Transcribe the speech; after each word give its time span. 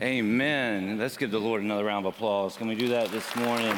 Amen. 0.00 0.96
Let's 0.96 1.16
give 1.16 1.32
the 1.32 1.40
Lord 1.40 1.60
another 1.60 1.84
round 1.84 2.06
of 2.06 2.14
applause. 2.14 2.56
Can 2.56 2.68
we 2.68 2.76
do 2.76 2.86
that 2.88 3.08
this 3.10 3.34
morning? 3.34 3.74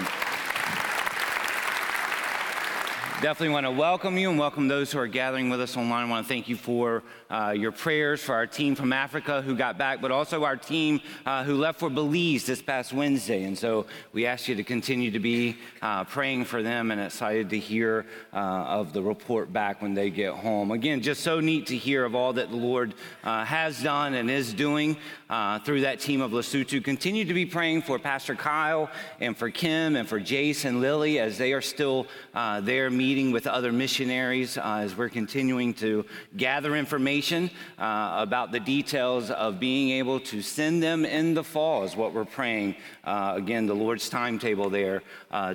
Definitely 3.23 3.51
want 3.51 3.67
to 3.67 3.71
welcome 3.71 4.17
you 4.17 4.31
and 4.31 4.39
welcome 4.39 4.67
those 4.67 4.91
who 4.91 4.99
are 4.99 5.07
gathering 5.07 5.51
with 5.51 5.61
us 5.61 5.77
online. 5.77 6.07
I 6.07 6.11
want 6.11 6.27
to 6.27 6.29
thank 6.33 6.49
you 6.49 6.57
for 6.57 7.03
uh, 7.29 7.55
your 7.55 7.71
prayers 7.71 8.23
for 8.23 8.35
our 8.35 8.47
team 8.47 8.75
from 8.75 8.95
Africa 8.95 9.43
who 9.43 9.55
got 9.55 9.77
back, 9.77 10.01
but 10.01 10.11
also 10.11 10.43
our 10.45 10.57
team 10.57 11.03
uh, 11.27 11.45
who 11.45 11.55
left 11.55 11.79
for 11.79 11.91
Belize 11.91 12.47
this 12.47 12.63
past 12.63 12.95
Wednesday. 12.95 13.45
And 13.45 13.59
so 13.59 13.85
we 14.15 14.25
ask 14.25 14.49
you 14.49 14.55
to 14.55 14.65
continue 14.65 15.11
to 15.11 15.19
be 15.19 15.59
uh, 15.83 16.05
praying 16.05 16.47
for 16.47 16.63
them 16.63 16.91
and 16.91 16.99
excited 16.99 17.51
to 17.51 17.59
hear 17.59 18.07
uh, 18.33 18.37
of 18.39 18.95
the 18.95 19.03
report 19.03 19.53
back 19.53 19.83
when 19.83 19.93
they 19.93 20.09
get 20.09 20.33
home. 20.33 20.71
Again, 20.71 21.03
just 21.03 21.23
so 21.23 21.41
neat 21.41 21.67
to 21.67 21.77
hear 21.77 22.07
of 22.07 22.15
all 22.15 22.33
that 22.33 22.49
the 22.49 22.57
Lord 22.57 22.95
uh, 23.23 23.45
has 23.45 23.83
done 23.83 24.15
and 24.15 24.31
is 24.31 24.55
doing 24.55 24.97
uh, 25.29 25.59
through 25.59 25.83
that 25.83 26.01
team 26.01 26.23
of 26.23 26.31
Lesotho. 26.31 26.83
Continue 26.83 27.27
to 27.27 27.35
be 27.35 27.45
praying 27.45 27.83
for 27.83 27.99
Pastor 27.99 28.35
Kyle 28.35 28.89
and 29.21 29.37
for 29.37 29.51
Kim 29.51 29.97
and 29.97 30.09
for 30.09 30.17
and 30.17 30.81
Lily 30.81 31.19
as 31.19 31.37
they 31.37 31.53
are 31.53 31.61
still 31.61 32.07
there 32.63 32.89
meeting 32.89 33.10
meeting 33.11 33.33
with 33.33 33.49
other 33.49 33.73
missionaries 33.73 34.57
uh, 34.57 34.83
as 34.85 34.97
we're 34.97 35.09
continuing 35.09 35.75
to 35.75 36.05
gather 36.37 36.77
information 36.77 37.51
uh, 37.77 38.15
about 38.19 38.53
the 38.53 38.61
details 38.61 39.33
of 39.33 39.59
being 39.59 39.91
able 39.99 40.21
to 40.21 40.41
send 40.41 40.81
them 40.81 41.05
in 41.05 41.35
the 41.35 41.43
fall, 41.43 41.83
is 41.83 41.97
what 41.97 42.15
we're 42.15 42.25
praying. 42.25 42.73
Uh, 43.03 43.33
again, 43.35 43.67
the 43.67 43.75
Lord's 43.75 44.09
timetable 44.09 44.71
there 44.71 45.03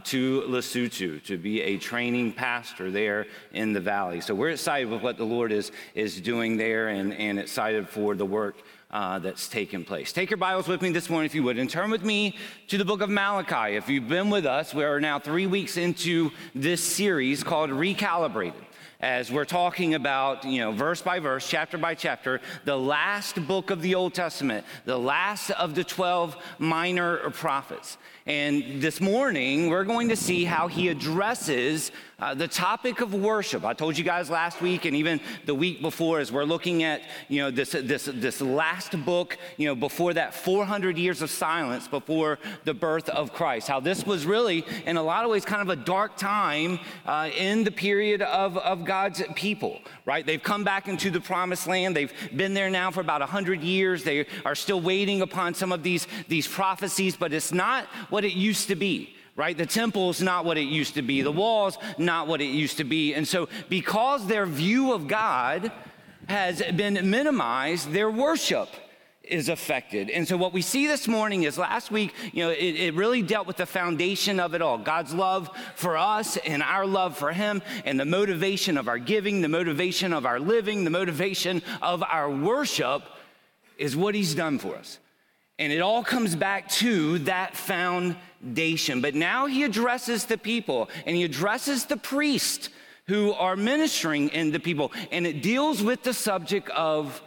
to 0.04 0.42
Lesotho 0.50 1.24
to 1.24 1.38
be 1.38 1.62
a 1.62 1.78
training 1.78 2.34
pastor 2.34 2.92
there 2.92 3.26
in 3.54 3.72
the 3.72 3.80
valley. 3.80 4.20
So 4.20 4.36
we're 4.36 4.50
excited 4.50 4.90
with 4.90 5.02
what 5.02 5.16
the 5.16 5.24
Lord 5.24 5.54
is, 5.54 5.72
is 5.94 6.20
doing 6.20 6.58
there 6.58 6.90
and, 6.90 7.14
and 7.14 7.40
excited 7.40 7.88
for 7.88 8.16
the 8.16 8.26
work 8.26 8.58
uh, 8.96 9.20
that's 9.20 9.50
taken 9.50 9.84
place. 9.84 10.14
Take 10.14 10.30
your 10.30 10.38
Bibles 10.38 10.70
with 10.70 10.82
me 10.82 10.90
this 10.90 11.10
morning, 11.10 11.26
if 11.26 11.36
you 11.36 11.44
would, 11.44 11.60
and 11.60 11.70
turn 11.70 11.92
with 11.92 12.06
me 12.06 12.38
to 12.70 12.78
the 12.78 12.86
book 12.86 13.02
of 13.02 13.10
Malachi. 13.10 13.76
If 13.76 13.90
you've 13.90 14.08
been 14.08 14.30
with 14.30 14.46
us, 14.46 14.74
we 14.74 14.86
are 14.86 15.02
now 15.02 15.20
three 15.20 15.48
weeks 15.48 15.76
into 15.76 16.32
this 16.56 16.82
series 16.82 17.44
called 17.44 17.72
Recalibrated. 17.72 18.54
As 19.02 19.30
we're 19.30 19.44
talking 19.44 19.96
about, 19.96 20.46
you 20.46 20.62
know, 20.62 20.72
verse 20.72 21.02
by 21.02 21.20
verse, 21.20 21.46
chapter 21.46 21.78
by 21.78 21.94
chapter, 21.94 22.40
the 22.64 22.78
last 22.78 23.46
book 23.46 23.70
of 23.70 23.82
the 23.82 23.96
Old 23.96 24.14
Testament, 24.14 24.66
the 24.86 24.98
last 24.98 25.50
of 25.52 25.76
the 25.76 25.84
12 25.84 26.38
minor 26.58 27.18
prophets. 27.32 27.98
And 28.28 28.82
this 28.82 29.00
morning, 29.02 29.70
we're 29.70 29.84
going 29.84 30.10
to 30.10 30.16
see 30.16 30.46
how 30.46 30.68
he 30.68 30.90
addresses 30.90 31.92
uh, 32.18 32.34
the 32.34 32.48
topic 32.48 33.02
of 33.02 33.14
worship, 33.14 33.66
I 33.66 33.74
told 33.74 33.98
you 33.98 34.06
guys 34.06 34.30
last 34.30 34.62
week 34.62 34.86
and 34.86 34.96
even 34.96 35.20
the 35.46 35.54
week 35.54 35.82
before, 35.82 36.20
as 36.20 36.32
we're 36.32 36.46
looking 36.46 36.84
at 36.84 37.02
you 37.28 37.42
know 37.42 37.52
this 37.52 37.72
this 37.72 38.06
this 38.06 38.40
last 38.40 39.04
book, 39.04 39.38
you 39.58 39.68
know, 39.68 39.76
before 39.76 40.14
that 40.14 40.34
400 40.34 40.98
years 40.98 41.22
of 41.22 41.30
silence 41.30 41.90
before 41.90 42.40
the 42.64 42.74
birth 42.74 43.10
of 43.10 43.34
Christ, 43.34 43.68
how 43.68 43.82
this 43.82 44.06
was 44.06 44.26
really 44.26 44.66
in 44.86 44.96
a 44.96 45.04
lot 45.04 45.26
of 45.26 45.32
ways 45.32 45.44
kind 45.44 45.62
of 45.62 45.68
a 45.68 45.76
dark 45.76 46.16
time 46.16 46.80
uh, 47.06 47.30
in 47.38 47.66
the 47.66 47.72
period 47.72 48.22
of 48.22 48.58
of 48.60 48.86
God's 48.86 49.22
people. 49.36 49.82
Right? 50.06 50.26
They've 50.26 50.42
come 50.42 50.64
back 50.64 50.88
into 50.88 51.12
the 51.12 51.20
promised 51.20 51.68
land. 51.68 51.98
They've 51.98 52.14
been 52.34 52.54
there 52.54 52.70
now 52.70 52.92
for 52.92 53.02
about 53.02 53.20
100 53.22 53.62
years. 53.62 54.04
They 54.04 54.26
are 54.46 54.56
still 54.56 54.80
waiting 54.80 55.22
upon 55.22 55.54
some 55.54 55.74
of 55.74 55.84
these 55.84 56.08
these 56.30 56.48
prophecies, 56.48 57.18
but 57.18 57.34
it's 57.34 57.52
not 57.52 57.88
what 58.16 58.24
it 58.24 58.32
used 58.32 58.70
to 58.70 58.76
be 58.76 59.12
right? 59.38 59.58
The 59.58 59.66
temple's 59.66 60.22
not 60.22 60.46
what 60.46 60.58
it 60.58 60.70
used 60.70 60.94
to 60.94 61.02
be, 61.02 61.22
the 61.22 61.30
wall's 61.30 61.78
not 61.98 62.26
what 62.30 62.40
it 62.40 62.46
used 62.46 62.78
to 62.78 62.86
be. 62.86 63.14
And 63.14 63.28
so, 63.28 63.50
because 63.68 64.26
their 64.28 64.46
view 64.46 64.94
of 64.94 65.10
God 65.10 65.74
has 66.30 66.62
been 66.62 67.10
minimized, 67.10 67.92
their 67.92 68.10
worship 68.10 68.70
is 69.24 69.50
affected. 69.50 70.10
And 70.10 70.26
so, 70.26 70.38
what 70.38 70.54
we 70.54 70.62
see 70.62 70.88
this 70.88 71.06
morning 71.06 71.44
is 71.44 71.58
last 71.58 71.92
week, 71.92 72.14
you 72.32 72.46
know, 72.46 72.52
it, 72.52 72.76
it, 72.76 72.94
really 72.94 73.22
dealt 73.22 73.46
with 73.46 73.58
the 73.58 73.66
foundation 73.66 74.40
of 74.40 74.54
it 74.54 74.62
all 74.62 74.78
God's 74.78 75.14
love 75.14 75.50
for 75.76 75.98
us 75.98 76.38
and 76.38 76.64
our 76.64 76.86
love 76.86 77.18
for 77.18 77.34
Him, 77.34 77.62
and 77.84 78.00
the 78.00 78.06
motivation 78.06 78.78
of 78.78 78.88
our 78.88 79.00
giving, 79.00 79.42
the 79.42 79.50
motivation 79.50 80.14
of 80.14 80.26
our 80.26 80.40
living, 80.40 80.86
the 80.86 80.90
motivation 80.90 81.62
of 81.82 82.04
our 82.04 82.32
worship 82.32 83.04
is 83.78 83.98
what 83.98 84.16
He's 84.16 84.34
done 84.34 84.60
for 84.60 84.78
us. 84.78 85.00
And 85.58 85.72
it 85.72 85.80
all 85.80 86.04
comes 86.04 86.36
back 86.36 86.68
to 86.70 87.20
that 87.20 87.56
foundation. 87.56 89.02
But 89.02 89.16
now 89.16 89.46
he 89.46 89.64
addresses 89.64 90.26
the 90.26 90.38
people 90.38 90.90
and 91.06 91.16
he 91.16 91.24
addresses 91.24 91.86
the 91.86 91.98
priest 91.98 92.70
who 93.08 93.34
are 93.34 93.56
ministering 93.56 94.30
in 94.30 94.52
the 94.52 94.60
people. 94.60 94.92
And 95.12 95.26
it 95.26 95.42
deals 95.42 95.82
with 95.82 96.04
the 96.04 96.14
subject 96.14 96.70
of 96.70 97.22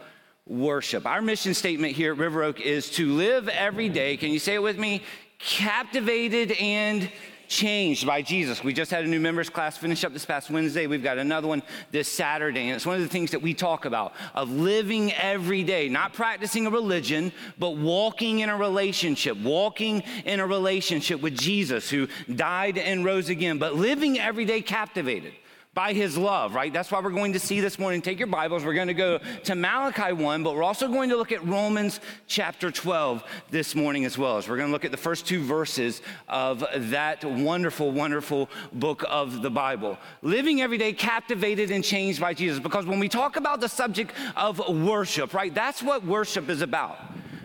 worship. 0.45 1.05
Our 1.05 1.21
mission 1.21 1.53
statement 1.53 1.93
here 1.93 2.11
at 2.13 2.19
River 2.19 2.43
Oak 2.43 2.59
is 2.59 2.89
to 2.91 3.13
live 3.13 3.47
every 3.49 3.89
day. 3.89 4.17
Can 4.17 4.31
you 4.31 4.39
say 4.39 4.55
it 4.55 4.63
with 4.63 4.77
me? 4.77 5.03
Captivated 5.39 6.51
and 6.53 7.09
changed 7.49 8.05
by 8.05 8.21
Jesus. 8.21 8.63
We 8.63 8.73
just 8.73 8.91
had 8.91 9.03
a 9.03 9.07
new 9.07 9.19
members 9.19 9.49
class 9.49 9.75
finish 9.75 10.03
up 10.05 10.13
this 10.13 10.25
past 10.25 10.49
Wednesday. 10.49 10.87
We've 10.87 11.03
got 11.03 11.17
another 11.17 11.47
one 11.47 11.63
this 11.91 12.07
Saturday. 12.07 12.67
And 12.67 12.75
it's 12.75 12.85
one 12.85 12.95
of 12.95 13.01
the 13.01 13.09
things 13.09 13.31
that 13.31 13.41
we 13.41 13.53
talk 13.53 13.85
about 13.85 14.13
of 14.35 14.49
living 14.51 15.11
every 15.13 15.63
day, 15.63 15.89
not 15.89 16.13
practicing 16.13 16.67
a 16.67 16.69
religion, 16.69 17.33
but 17.57 17.71
walking 17.71 18.39
in 18.39 18.49
a 18.49 18.55
relationship, 18.55 19.35
walking 19.37 20.01
in 20.23 20.39
a 20.39 20.45
relationship 20.45 21.21
with 21.21 21.35
Jesus 21.35 21.89
who 21.89 22.07
died 22.33 22.77
and 22.77 23.03
rose 23.03 23.29
again, 23.29 23.57
but 23.57 23.75
living 23.75 24.19
every 24.19 24.45
day 24.45 24.61
captivated 24.61 25.33
by 25.75 25.93
his 25.93 26.17
love, 26.17 26.55
right? 26.55 26.73
That's 26.73 26.91
why 26.91 26.99
we're 26.99 27.11
going 27.11 27.33
to 27.33 27.39
see 27.39 27.59
this 27.59 27.77
morning. 27.77 28.01
Take 28.01 28.17
your 28.17 28.27
Bibles. 28.27 28.65
We're 28.65 28.73
going 28.73 28.87
to 28.87 28.93
go 28.95 29.19
to 29.43 29.55
Malachi 29.55 30.13
1, 30.13 30.43
but 30.43 30.55
we're 30.55 30.63
also 30.63 30.87
going 30.87 31.09
to 31.09 31.15
look 31.15 31.31
at 31.31 31.45
Romans 31.45 31.99
chapter 32.25 32.71
12 32.71 33.23
this 33.51 33.75
morning 33.75 34.03
as 34.03 34.17
well. 34.17 34.37
As 34.37 34.49
we're 34.49 34.57
going 34.57 34.69
to 34.69 34.73
look 34.73 34.83
at 34.83 34.91
the 34.91 34.97
first 34.97 35.27
two 35.27 35.43
verses 35.43 36.01
of 36.27 36.65
that 36.89 37.23
wonderful, 37.23 37.91
wonderful 37.91 38.49
book 38.73 39.03
of 39.07 39.43
the 39.43 39.51
Bible. 39.51 39.97
Living 40.23 40.59
every 40.61 40.79
day 40.79 40.91
captivated 40.91 41.69
and 41.69 41.83
changed 41.83 42.19
by 42.19 42.33
Jesus. 42.33 42.59
Because 42.59 42.87
when 42.87 42.99
we 42.99 43.07
talk 43.07 43.35
about 43.35 43.61
the 43.61 43.69
subject 43.69 44.11
of 44.35 44.59
worship, 44.69 45.35
right, 45.35 45.53
that's 45.53 45.83
what 45.83 46.03
worship 46.03 46.49
is 46.49 46.61
about. 46.61 46.97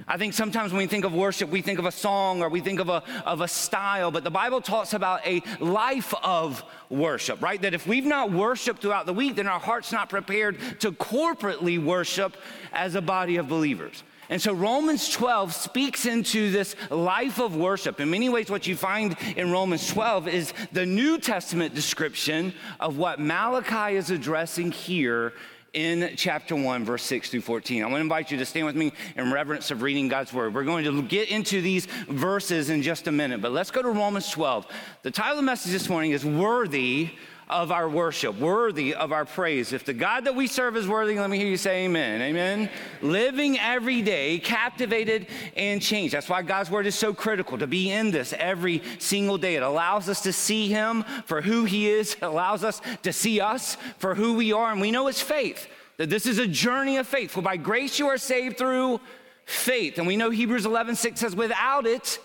I 0.07 0.19
think 0.19 0.35
sometimes 0.35 0.73
when 0.73 0.79
we 0.79 0.87
think 0.87 1.05
of 1.05 1.15
worship, 1.15 1.49
we 1.49 1.63
think 1.63 1.79
of 1.79 1.87
a 1.87 1.93
song 1.93 2.43
or 2.43 2.49
we 2.49 2.61
think 2.61 2.79
of 2.81 2.89
a, 2.89 3.03
of 3.25 3.41
a 3.41 3.49
style, 3.49 4.11
but 4.11 4.23
the 4.23 4.31
Bible 4.31 4.61
talks 4.61 4.93
about 4.93 5.27
a 5.27 5.43
life 5.61 6.13
of 6.23 6.63
worship, 6.91 7.41
right? 7.41 7.61
That 7.61 7.73
if 7.73 7.87
we've 7.87 8.05
not 8.05 8.31
worshiped 8.31 8.83
throughout 8.83 9.07
the 9.07 9.15
week, 9.15 9.37
then 9.37 9.47
our 9.47 9.61
heart's 9.61 9.93
not 9.93 10.11
prepared 10.11 10.59
to 10.81 10.93
corporately 10.93 11.83
worship 11.83 12.37
as 12.73 12.95
a 12.95 13.03
body 13.03 13.37
of 13.37 13.49
believers. 13.49 14.03
And 14.31 14.41
so 14.41 14.55
Romans 14.55 15.11
12 15.11 15.53
speaks 15.53 16.07
into 16.07 16.51
this 16.51 16.77
life 16.91 17.39
of 17.39 17.57
worship. 17.57 18.01
In 18.01 18.11
many 18.11 18.29
ways, 18.29 18.51
what 18.51 18.67
you 18.67 18.75
find 18.75 19.17
in 19.37 19.53
Romans 19.53 19.87
12 19.89 20.29
is 20.29 20.53
the 20.73 20.87
New 20.87 21.19
Testament 21.19 21.75
description 21.75 22.55
of 22.81 22.97
what 22.97 23.21
Malachi 23.21 23.97
is 23.97 24.11
addressing 24.11 24.73
here 24.73 25.35
in 25.75 26.15
chapter 26.17 26.57
1, 26.57 26.85
verse 26.85 27.03
6 27.03 27.31
through 27.31 27.41
14. 27.43 27.83
I 27.83 27.87
want 27.87 27.97
to 27.97 28.01
invite 28.01 28.31
you 28.31 28.39
to 28.39 28.47
stand 28.47 28.67
with 28.67 28.77
me 28.77 28.93
in 29.17 29.33
reverence 29.33 29.71
of 29.71 29.83
reading 29.83 30.09
God's 30.09 30.33
word. 30.33 30.55
We're 30.55 30.65
going 30.65 30.85
to 30.85 31.03
get 31.03 31.29
into 31.29 31.61
these 31.61 31.87
verses 32.09 32.71
in 32.71 32.83
just 32.83 33.09
a 33.09 33.13
minute, 33.13 33.43
but 33.43 33.53
let's 33.53 33.71
go 33.71 33.83
to 33.83 33.91
Romans 33.91 34.31
12. 34.31 34.67
The 35.03 35.11
title 35.11 35.33
of 35.33 35.37
the 35.39 35.43
message 35.43 35.73
this 35.73 35.89
morning 35.89 36.13
is 36.13 36.25
Worthy 36.25 37.11
of 37.49 37.71
our 37.71 37.89
worship, 37.89 38.39
worthy 38.39 38.95
of 38.95 39.13
our 39.13 39.25
praise. 39.25 39.73
If 39.73 39.85
the 39.85 39.93
God 39.93 40.25
that 40.25 40.35
we 40.35 40.47
serve 40.47 40.77
is 40.77 40.89
worthy, 40.89 41.19
let 41.19 41.29
me 41.29 41.39
hear 41.39 41.47
you 41.47 41.57
say 41.57 41.85
amen. 41.85 42.23
Amen. 42.23 42.71
Living 43.03 43.59
every 43.59 44.03
day, 44.03 44.39
captivated 44.39 45.27
and 45.57 45.83
changed. 45.83 46.15
That's 46.15 46.29
why 46.29 46.43
God's 46.43 46.71
word 46.71 46.87
is 46.87 46.95
so 46.95 47.13
critical 47.13 47.59
to 47.59 47.67
be 47.67 47.91
in 47.91 48.11
this 48.11 48.33
every 48.39 48.83
single 48.99 49.39
day. 49.39 49.57
It 49.57 49.63
allows 49.63 50.09
us 50.09 50.23
to 50.23 50.33
see 50.33 50.69
Him 50.69 51.05
for 51.27 51.43
who 51.43 51.65
He 51.65 51.89
is, 51.89 52.15
it 52.15 52.23
allows 52.23 52.65
us 52.65 52.81
to 53.03 53.13
see 53.13 53.41
us 53.41 53.77
for 53.99 54.15
who 54.15 54.35
we 54.35 54.53
are. 54.53 54.73
And 54.73 54.81
we 54.81 54.91
know 54.91 55.09
it's 55.09 55.21
faith, 55.21 55.69
that 55.99 56.11
this 56.11 56.27
is 56.27 56.39
a 56.39 56.47
journey 56.47 56.97
of 56.97 57.07
faith. 57.07 57.31
For 57.31 57.43
by 57.43 57.57
grace 57.57 57.99
you 57.99 58.09
are 58.09 58.19
saved 58.19 58.57
through 58.57 59.01
faith. 59.45 59.99
And 59.99 60.07
we 60.07 60.17
know 60.17 60.31
Hebrews 60.31 60.67
11 60.67 60.97
6 60.97 61.21
says, 61.21 61.37
without 61.37 61.87
it, 61.87 62.19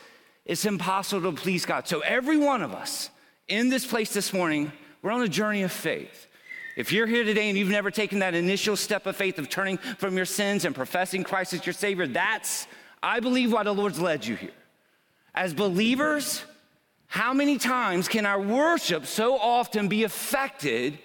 it's 0.45 0.65
impossible 0.65 1.31
to 1.31 1.37
please 1.39 1.65
God. 1.65 1.87
So 1.87 1.99
every 1.99 2.37
one 2.37 2.61
of 2.61 2.73
us 2.73 3.09
in 3.47 3.69
this 3.69 3.85
place 3.85 4.13
this 4.13 4.31
morning, 4.31 4.71
we're 5.01 5.11
on 5.11 5.21
a 5.21 5.27
journey 5.27 5.63
of 5.63 5.71
faith. 5.71 6.27
If 6.75 6.91
you're 6.91 7.07
here 7.07 7.23
today 7.23 7.49
and 7.49 7.57
you've 7.57 7.69
never 7.69 7.91
taken 7.91 8.19
that 8.19 8.33
initial 8.33 8.75
step 8.75 9.05
of 9.05 9.15
faith 9.15 9.37
of 9.37 9.49
turning 9.49 9.77
from 9.77 10.15
your 10.15 10.25
sins 10.25 10.65
and 10.65 10.73
professing 10.73 11.23
Christ 11.23 11.53
as 11.53 11.65
your 11.65 11.73
Savior, 11.73 12.07
that's, 12.07 12.67
I 13.03 13.19
believe, 13.19 13.51
why 13.51 13.63
the 13.63 13.73
Lord's 13.73 13.99
led 13.99 14.25
you 14.25 14.35
here. 14.35 14.51
As 15.35 15.53
believers, 15.53 16.43
how 17.07 17.33
many 17.33 17.57
times 17.57 18.07
can 18.07 18.25
our 18.25 18.39
worship 18.39 19.05
so 19.05 19.37
often 19.37 19.87
be 19.87 20.03
affected 20.03 20.99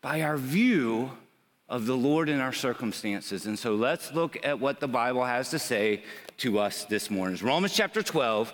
by 0.00 0.22
our 0.22 0.36
view 0.36 1.10
of 1.68 1.86
the 1.86 1.96
Lord 1.96 2.28
in 2.28 2.40
our 2.40 2.52
circumstances? 2.52 3.46
And 3.46 3.58
so 3.58 3.74
let's 3.74 4.12
look 4.12 4.38
at 4.44 4.60
what 4.60 4.80
the 4.80 4.88
Bible 4.88 5.24
has 5.24 5.50
to 5.50 5.58
say 5.58 6.04
to 6.38 6.58
us 6.58 6.84
this 6.84 7.10
morning. 7.10 7.34
It's 7.34 7.42
Romans 7.42 7.74
chapter 7.74 8.02
12, 8.02 8.52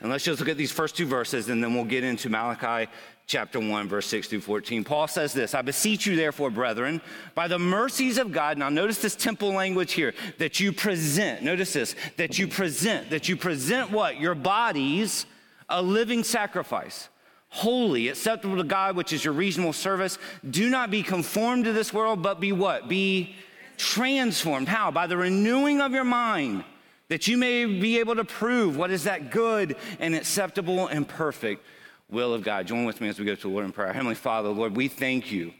and 0.00 0.10
let's 0.10 0.24
just 0.24 0.40
look 0.40 0.48
at 0.48 0.56
these 0.56 0.72
first 0.72 0.96
two 0.96 1.06
verses, 1.06 1.48
and 1.48 1.62
then 1.64 1.74
we'll 1.74 1.84
get 1.84 2.04
into 2.04 2.28
Malachi 2.28 2.90
chapter 3.26 3.58
1, 3.58 3.88
verse 3.88 4.06
6 4.06 4.28
through 4.28 4.40
14. 4.40 4.84
Paul 4.84 5.08
says 5.08 5.32
this 5.32 5.54
I 5.54 5.62
beseech 5.62 6.06
you, 6.06 6.16
therefore, 6.16 6.50
brethren, 6.50 7.00
by 7.34 7.48
the 7.48 7.58
mercies 7.58 8.18
of 8.18 8.32
God. 8.32 8.58
Now, 8.58 8.68
notice 8.68 8.98
this 8.98 9.16
temple 9.16 9.52
language 9.52 9.92
here 9.92 10.14
that 10.38 10.60
you 10.60 10.72
present. 10.72 11.42
Notice 11.42 11.72
this 11.72 11.96
that 12.16 12.38
you 12.38 12.48
present, 12.48 13.10
that 13.10 13.28
you 13.28 13.36
present 13.36 13.90
what? 13.90 14.20
Your 14.20 14.34
bodies 14.34 15.26
a 15.68 15.82
living 15.82 16.22
sacrifice, 16.22 17.08
holy, 17.48 18.08
acceptable 18.08 18.56
to 18.56 18.64
God, 18.64 18.96
which 18.96 19.12
is 19.12 19.24
your 19.24 19.34
reasonable 19.34 19.72
service. 19.72 20.18
Do 20.48 20.70
not 20.70 20.90
be 20.90 21.02
conformed 21.02 21.64
to 21.64 21.72
this 21.72 21.92
world, 21.92 22.22
but 22.22 22.40
be 22.40 22.52
what? 22.52 22.88
Be 22.88 23.34
transformed. 23.76 24.68
How? 24.68 24.90
By 24.90 25.06
the 25.06 25.16
renewing 25.16 25.80
of 25.80 25.92
your 25.92 26.04
mind, 26.04 26.64
that 27.08 27.26
you 27.26 27.36
may 27.36 27.64
be 27.64 27.98
able 27.98 28.14
to 28.16 28.24
prove 28.24 28.76
what 28.76 28.90
is 28.90 29.04
that 29.04 29.30
good 29.30 29.76
and 29.98 30.14
acceptable 30.14 30.86
and 30.86 31.06
perfect 31.06 31.64
will 32.10 32.34
of 32.34 32.42
God. 32.42 32.66
Join 32.66 32.84
with 32.84 33.00
me 33.00 33.08
as 33.08 33.18
we 33.18 33.24
go 33.24 33.34
to 33.34 33.40
the 33.40 33.48
Lord 33.48 33.64
in 33.64 33.72
prayer. 33.72 33.92
Heavenly 33.92 34.14
Father, 34.14 34.48
Lord, 34.48 34.76
we 34.76 34.88
thank 34.88 35.32
you, 35.32 35.52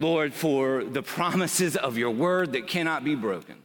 Lord, 0.00 0.32
for 0.32 0.84
the 0.84 1.02
promises 1.02 1.76
of 1.76 1.98
your 1.98 2.10
word 2.10 2.52
that 2.52 2.66
cannot 2.66 3.04
be 3.04 3.14
broken. 3.14 3.56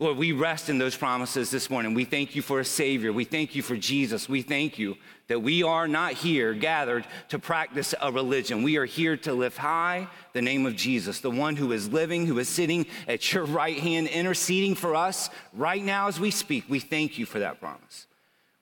Lord, 0.00 0.16
we 0.16 0.32
rest 0.32 0.68
in 0.68 0.78
those 0.78 0.96
promises 0.96 1.52
this 1.52 1.70
morning. 1.70 1.94
We 1.94 2.04
thank 2.04 2.34
you 2.34 2.42
for 2.42 2.58
a 2.58 2.64
Savior. 2.64 3.12
We 3.12 3.24
thank 3.24 3.54
you 3.54 3.62
for 3.62 3.76
Jesus. 3.76 4.28
We 4.28 4.42
thank 4.42 4.76
you 4.76 4.96
that 5.28 5.40
we 5.40 5.62
are 5.62 5.86
not 5.86 6.14
here 6.14 6.52
gathered 6.52 7.06
to 7.28 7.38
practice 7.38 7.94
a 8.00 8.10
religion. 8.10 8.64
We 8.64 8.76
are 8.76 8.84
here 8.84 9.16
to 9.18 9.32
lift 9.32 9.56
high 9.56 10.08
the 10.32 10.42
name 10.42 10.66
of 10.66 10.74
Jesus, 10.74 11.20
the 11.20 11.30
one 11.30 11.54
who 11.54 11.70
is 11.70 11.92
living, 11.92 12.26
who 12.26 12.40
is 12.40 12.48
sitting 12.48 12.86
at 13.06 13.32
your 13.32 13.44
right 13.44 13.78
hand, 13.78 14.08
interceding 14.08 14.74
for 14.74 14.96
us 14.96 15.30
right 15.52 15.82
now 15.82 16.08
as 16.08 16.18
we 16.18 16.32
speak. 16.32 16.64
We 16.68 16.80
thank 16.80 17.16
you 17.16 17.24
for 17.24 17.38
that 17.38 17.60
promise. 17.60 18.08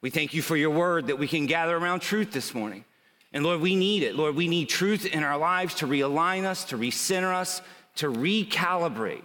We 0.03 0.11
thank 0.11 0.35
you 0.35 0.43
for 0.43 0.57
your 0.57 0.71
word 0.71 1.07
that 1.07 1.19
we 1.19 1.29
can 1.29 1.47
gather 1.47 1.77
around 1.77 2.01
truth 2.01 2.33
this 2.33 2.55
morning. 2.55 2.85
And 3.33 3.45
Lord, 3.45 3.61
we 3.61 3.77
need 3.77 4.03
it. 4.03 4.17
Lord, 4.17 4.35
we 4.35 4.49
need 4.49 4.69
truth 4.69 5.07
in 5.07 5.23
our 5.23 5.39
lives 5.39 5.77
to 5.77 5.87
realign 5.87 6.45
us, 6.45 6.65
to 6.65 6.77
recenter 6.77 7.33
us, 7.33 7.63
to 7.97 8.11
recalibrate 8.11 9.23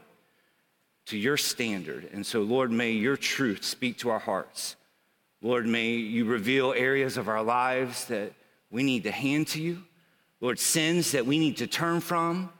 to 1.07 1.18
your 1.18 1.35
standard. 1.35 2.07
And 2.13 2.25
so, 2.25 2.41
Lord, 2.41 2.71
may 2.71 2.91
your 2.91 3.18
truth 3.18 3.63
speak 3.63 3.97
to 4.00 4.09
our 4.09 4.19
hearts. 4.19 4.75
Lord, 5.41 5.65
may 5.65 5.91
you 5.91 6.25
reveal 6.25 6.74
areas 6.74 7.18
of 7.18 7.27
our 7.27 7.44
lives 7.44 8.06
that 8.06 8.33
we 8.69 8.83
need 8.83 9.03
to 9.03 9.12
hand 9.12 9.47
to 9.47 9.62
you. 9.62 9.83
Lord, 10.41 10.59
sins 10.59 11.13
that 11.13 11.25
we 11.25 11.39
need 11.39 11.57
to 11.57 11.68
turn 11.68 12.01
from. 12.01 12.51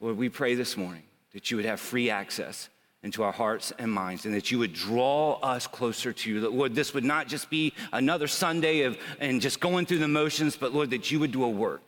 Lord, 0.00 0.16
we 0.16 0.28
pray 0.28 0.54
this 0.54 0.76
morning 0.76 1.04
that 1.32 1.50
you 1.50 1.56
would 1.56 1.66
have 1.66 1.80
free 1.80 2.10
access 2.10 2.68
into 3.02 3.22
our 3.22 3.32
hearts 3.32 3.72
and 3.78 3.92
minds, 3.92 4.26
and 4.26 4.34
that 4.34 4.50
you 4.50 4.58
would 4.58 4.72
draw 4.72 5.34
us 5.34 5.66
closer 5.66 6.12
to 6.12 6.30
you. 6.30 6.40
That, 6.40 6.52
Lord, 6.52 6.74
this 6.74 6.94
would 6.94 7.04
not 7.04 7.28
just 7.28 7.48
be 7.48 7.72
another 7.92 8.26
Sunday 8.26 8.82
of 8.82 8.98
and 9.20 9.40
just 9.40 9.60
going 9.60 9.86
through 9.86 9.98
the 9.98 10.08
motions, 10.08 10.56
but 10.56 10.72
Lord, 10.72 10.90
that 10.90 11.10
you 11.10 11.20
would 11.20 11.30
do 11.30 11.44
a 11.44 11.48
work 11.48 11.82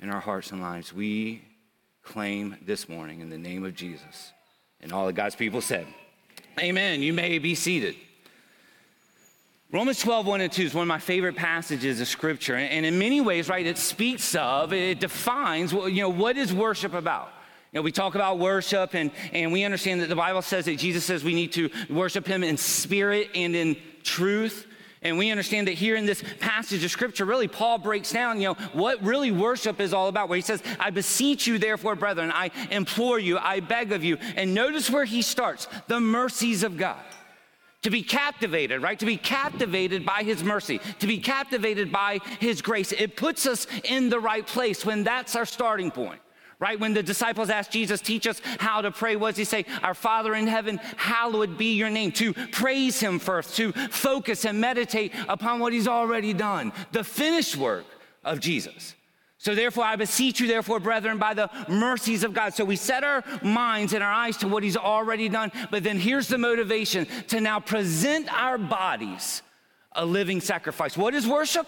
in 0.00 0.08
our 0.10 0.20
hearts 0.20 0.52
and 0.52 0.60
lives. 0.60 0.92
We 0.92 1.42
claim 2.02 2.56
this 2.64 2.88
morning 2.88 3.20
in 3.20 3.30
the 3.30 3.38
name 3.38 3.64
of 3.64 3.74
Jesus. 3.74 4.32
And 4.80 4.92
all 4.92 5.08
of 5.08 5.14
God's 5.14 5.36
people 5.36 5.60
said, 5.60 5.86
Amen. 6.58 7.02
You 7.02 7.12
may 7.12 7.38
be 7.38 7.54
seated. 7.54 7.96
Romans 9.72 10.00
12, 10.00 10.26
1 10.26 10.40
and 10.42 10.52
2 10.52 10.62
is 10.64 10.74
one 10.74 10.82
of 10.82 10.88
my 10.88 10.98
favorite 10.98 11.34
passages 11.34 11.98
of 12.00 12.06
scripture. 12.06 12.56
And 12.56 12.84
in 12.84 12.98
many 12.98 13.22
ways, 13.22 13.48
right, 13.48 13.64
it 13.64 13.78
speaks 13.78 14.34
of, 14.34 14.74
it 14.74 15.00
defines, 15.00 15.72
you 15.72 16.02
know, 16.02 16.10
what 16.10 16.36
is 16.36 16.52
worship 16.52 16.92
about? 16.92 17.32
You 17.72 17.78
know, 17.78 17.82
we 17.82 17.92
talk 17.92 18.14
about 18.14 18.38
worship 18.38 18.94
and, 18.94 19.10
and 19.32 19.50
we 19.50 19.64
understand 19.64 20.02
that 20.02 20.10
the 20.10 20.16
Bible 20.16 20.42
says 20.42 20.66
that 20.66 20.76
Jesus 20.76 21.06
says 21.06 21.24
we 21.24 21.32
need 21.32 21.52
to 21.52 21.70
worship 21.88 22.26
him 22.26 22.44
in 22.44 22.58
spirit 22.58 23.30
and 23.34 23.56
in 23.56 23.78
truth. 24.02 24.66
And 25.00 25.16
we 25.16 25.30
understand 25.30 25.68
that 25.68 25.72
here 25.72 25.96
in 25.96 26.04
this 26.04 26.22
passage 26.38 26.84
of 26.84 26.90
scripture, 26.90 27.24
really, 27.24 27.48
Paul 27.48 27.78
breaks 27.78 28.12
down, 28.12 28.40
you 28.40 28.48
know, 28.48 28.54
what 28.74 29.02
really 29.02 29.32
worship 29.32 29.80
is 29.80 29.94
all 29.94 30.08
about, 30.08 30.28
where 30.28 30.36
he 30.36 30.42
says, 30.42 30.62
I 30.78 30.90
beseech 30.90 31.46
you, 31.46 31.58
therefore, 31.58 31.96
brethren, 31.96 32.30
I 32.32 32.50
implore 32.70 33.18
you, 33.18 33.38
I 33.38 33.60
beg 33.60 33.90
of 33.90 34.04
you. 34.04 34.18
And 34.36 34.54
notice 34.54 34.90
where 34.90 35.06
he 35.06 35.22
starts 35.22 35.66
the 35.88 35.98
mercies 35.98 36.62
of 36.62 36.76
God. 36.76 37.00
To 37.82 37.90
be 37.90 38.02
captivated, 38.02 38.80
right? 38.82 38.98
To 38.98 39.06
be 39.06 39.16
captivated 39.16 40.04
by 40.04 40.22
his 40.22 40.44
mercy, 40.44 40.78
to 41.00 41.06
be 41.08 41.18
captivated 41.18 41.90
by 41.90 42.20
his 42.38 42.62
grace. 42.62 42.92
It 42.92 43.16
puts 43.16 43.46
us 43.46 43.66
in 43.82 44.08
the 44.08 44.20
right 44.20 44.46
place 44.46 44.86
when 44.86 45.02
that's 45.02 45.34
our 45.34 45.46
starting 45.46 45.90
point 45.90 46.20
right? 46.62 46.78
When 46.78 46.94
the 46.94 47.02
disciples 47.02 47.50
asked 47.50 47.72
Jesus, 47.72 48.00
teach 48.00 48.24
us 48.24 48.40
how 48.60 48.82
to 48.82 48.92
pray, 48.92 49.16
what 49.16 49.30
does 49.30 49.38
he 49.38 49.44
say? 49.44 49.66
Our 49.82 49.94
Father 49.94 50.36
in 50.36 50.46
heaven, 50.46 50.78
hallowed 50.96 51.58
be 51.58 51.74
your 51.74 51.90
name. 51.90 52.12
To 52.12 52.32
praise 52.32 53.00
him 53.00 53.18
first, 53.18 53.56
to 53.56 53.72
focus 53.72 54.44
and 54.44 54.60
meditate 54.60 55.12
upon 55.28 55.58
what 55.58 55.72
he's 55.72 55.88
already 55.88 56.32
done, 56.32 56.72
the 56.92 57.02
finished 57.02 57.56
work 57.56 57.84
of 58.22 58.38
Jesus. 58.38 58.94
So 59.38 59.56
therefore, 59.56 59.82
I 59.82 59.96
beseech 59.96 60.38
you, 60.38 60.46
therefore, 60.46 60.78
brethren, 60.78 61.18
by 61.18 61.34
the 61.34 61.50
mercies 61.68 62.22
of 62.22 62.32
God. 62.32 62.54
So 62.54 62.64
we 62.64 62.76
set 62.76 63.02
our 63.02 63.24
minds 63.42 63.92
and 63.92 64.04
our 64.04 64.12
eyes 64.12 64.36
to 64.36 64.46
what 64.46 64.62
he's 64.62 64.76
already 64.76 65.28
done. 65.28 65.50
But 65.72 65.82
then 65.82 65.98
here's 65.98 66.28
the 66.28 66.38
motivation 66.38 67.08
to 67.26 67.40
now 67.40 67.58
present 67.58 68.32
our 68.32 68.56
bodies 68.56 69.42
a 69.96 70.06
living 70.06 70.40
sacrifice. 70.40 70.96
What 70.96 71.12
is 71.12 71.26
worship? 71.26 71.66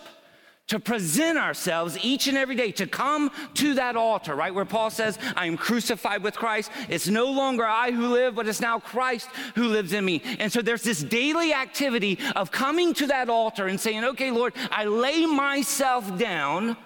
To 0.66 0.81
present 0.81 1.37
ourselves 1.38 1.99
each 2.02 2.26
and 2.26 2.38
every 2.38 2.55
day, 2.55 2.72
to 2.72 2.87
come 2.87 3.31
to 3.55 3.75
that 3.75 3.96
altar, 3.96 4.34
right? 4.34 4.55
Where 4.55 4.64
Paul 4.64 4.90
says, 4.90 5.19
I 5.37 5.46
am 5.46 5.58
crucified 5.58 6.22
with 6.22 6.37
Christ. 6.37 6.70
It's 6.88 7.06
no 7.06 7.26
longer 7.26 7.66
I 7.66 7.90
who 7.90 8.08
live, 8.08 8.34
but 8.34 8.49
it's 8.49 8.61
now 8.61 8.78
Christ 8.78 9.28
who 9.55 9.69
lives 9.69 9.93
in 9.93 10.05
me. 10.05 10.22
And 10.38 10.50
so 10.50 10.62
there's 10.62 10.82
this 10.82 11.02
daily 11.02 11.52
activity 11.52 12.19
of 12.34 12.50
coming 12.50 12.94
to 12.94 13.08
that 13.08 13.28
altar 13.28 13.66
and 13.66 13.78
saying, 13.78 14.05
okay, 14.05 14.31
Lord, 14.31 14.55
I 14.70 14.84
lay 14.84 15.26
myself 15.26 16.19
down 16.19 16.78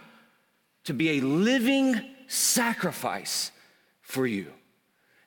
to 0.85 0.95
be 0.95 1.19
a 1.19 1.21
living 1.21 2.01
sacrifice 2.27 3.53
for 4.01 4.27
you. 4.27 4.53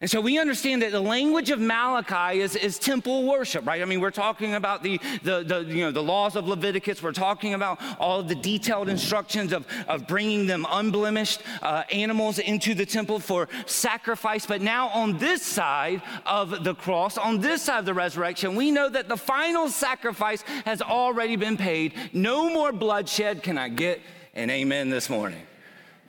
And 0.01 0.09
so 0.09 0.19
we 0.19 0.39
understand 0.39 0.81
that 0.81 0.91
the 0.91 0.99
language 0.99 1.51
of 1.51 1.59
Malachi 1.59 2.41
is, 2.41 2.55
is 2.55 2.79
temple 2.79 3.23
worship, 3.27 3.67
right? 3.67 3.83
I 3.83 3.85
mean, 3.85 4.01
we're 4.01 4.09
talking 4.09 4.55
about 4.55 4.81
the, 4.81 4.99
the, 5.21 5.43
the, 5.43 5.63
you 5.67 5.83
know, 5.83 5.91
the 5.91 6.01
laws 6.01 6.35
of 6.35 6.47
Leviticus. 6.47 7.03
We're 7.03 7.11
talking 7.11 7.53
about 7.53 7.79
all 7.99 8.19
of 8.19 8.27
the 8.27 8.33
detailed 8.33 8.89
instructions 8.89 9.53
of, 9.53 9.67
of 9.87 10.07
bringing 10.07 10.47
them 10.47 10.65
unblemished 10.67 11.43
uh, 11.61 11.83
animals 11.91 12.39
into 12.39 12.73
the 12.73 12.85
temple 12.85 13.19
for 13.19 13.47
sacrifice. 13.67 14.47
But 14.47 14.61
now 14.61 14.89
on 14.89 15.19
this 15.19 15.43
side 15.43 16.01
of 16.25 16.63
the 16.63 16.73
cross, 16.73 17.19
on 17.19 17.39
this 17.39 17.61
side 17.61 17.77
of 17.77 17.85
the 17.85 17.93
resurrection, 17.93 18.55
we 18.55 18.71
know 18.71 18.89
that 18.89 19.07
the 19.07 19.17
final 19.17 19.69
sacrifice 19.69 20.41
has 20.65 20.81
already 20.81 21.35
been 21.35 21.57
paid. 21.57 21.93
No 22.11 22.49
more 22.49 22.71
bloodshed. 22.71 23.43
Can 23.43 23.59
I 23.59 23.69
get 23.69 24.01
an 24.33 24.49
amen 24.49 24.89
this 24.89 25.11
morning? 25.11 25.43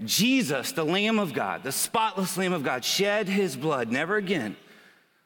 Jesus, 0.05 0.73
the 0.73 0.85
Lamb 0.85 1.19
of 1.19 1.33
God, 1.33 1.63
the 1.63 1.73
spotless 1.73 2.37
Lamb 2.37 2.53
of 2.53 2.63
God, 2.63 2.85
shed 2.85 3.29
his 3.29 3.57
blood, 3.57 3.91
never 3.91 4.17
again 4.17 4.57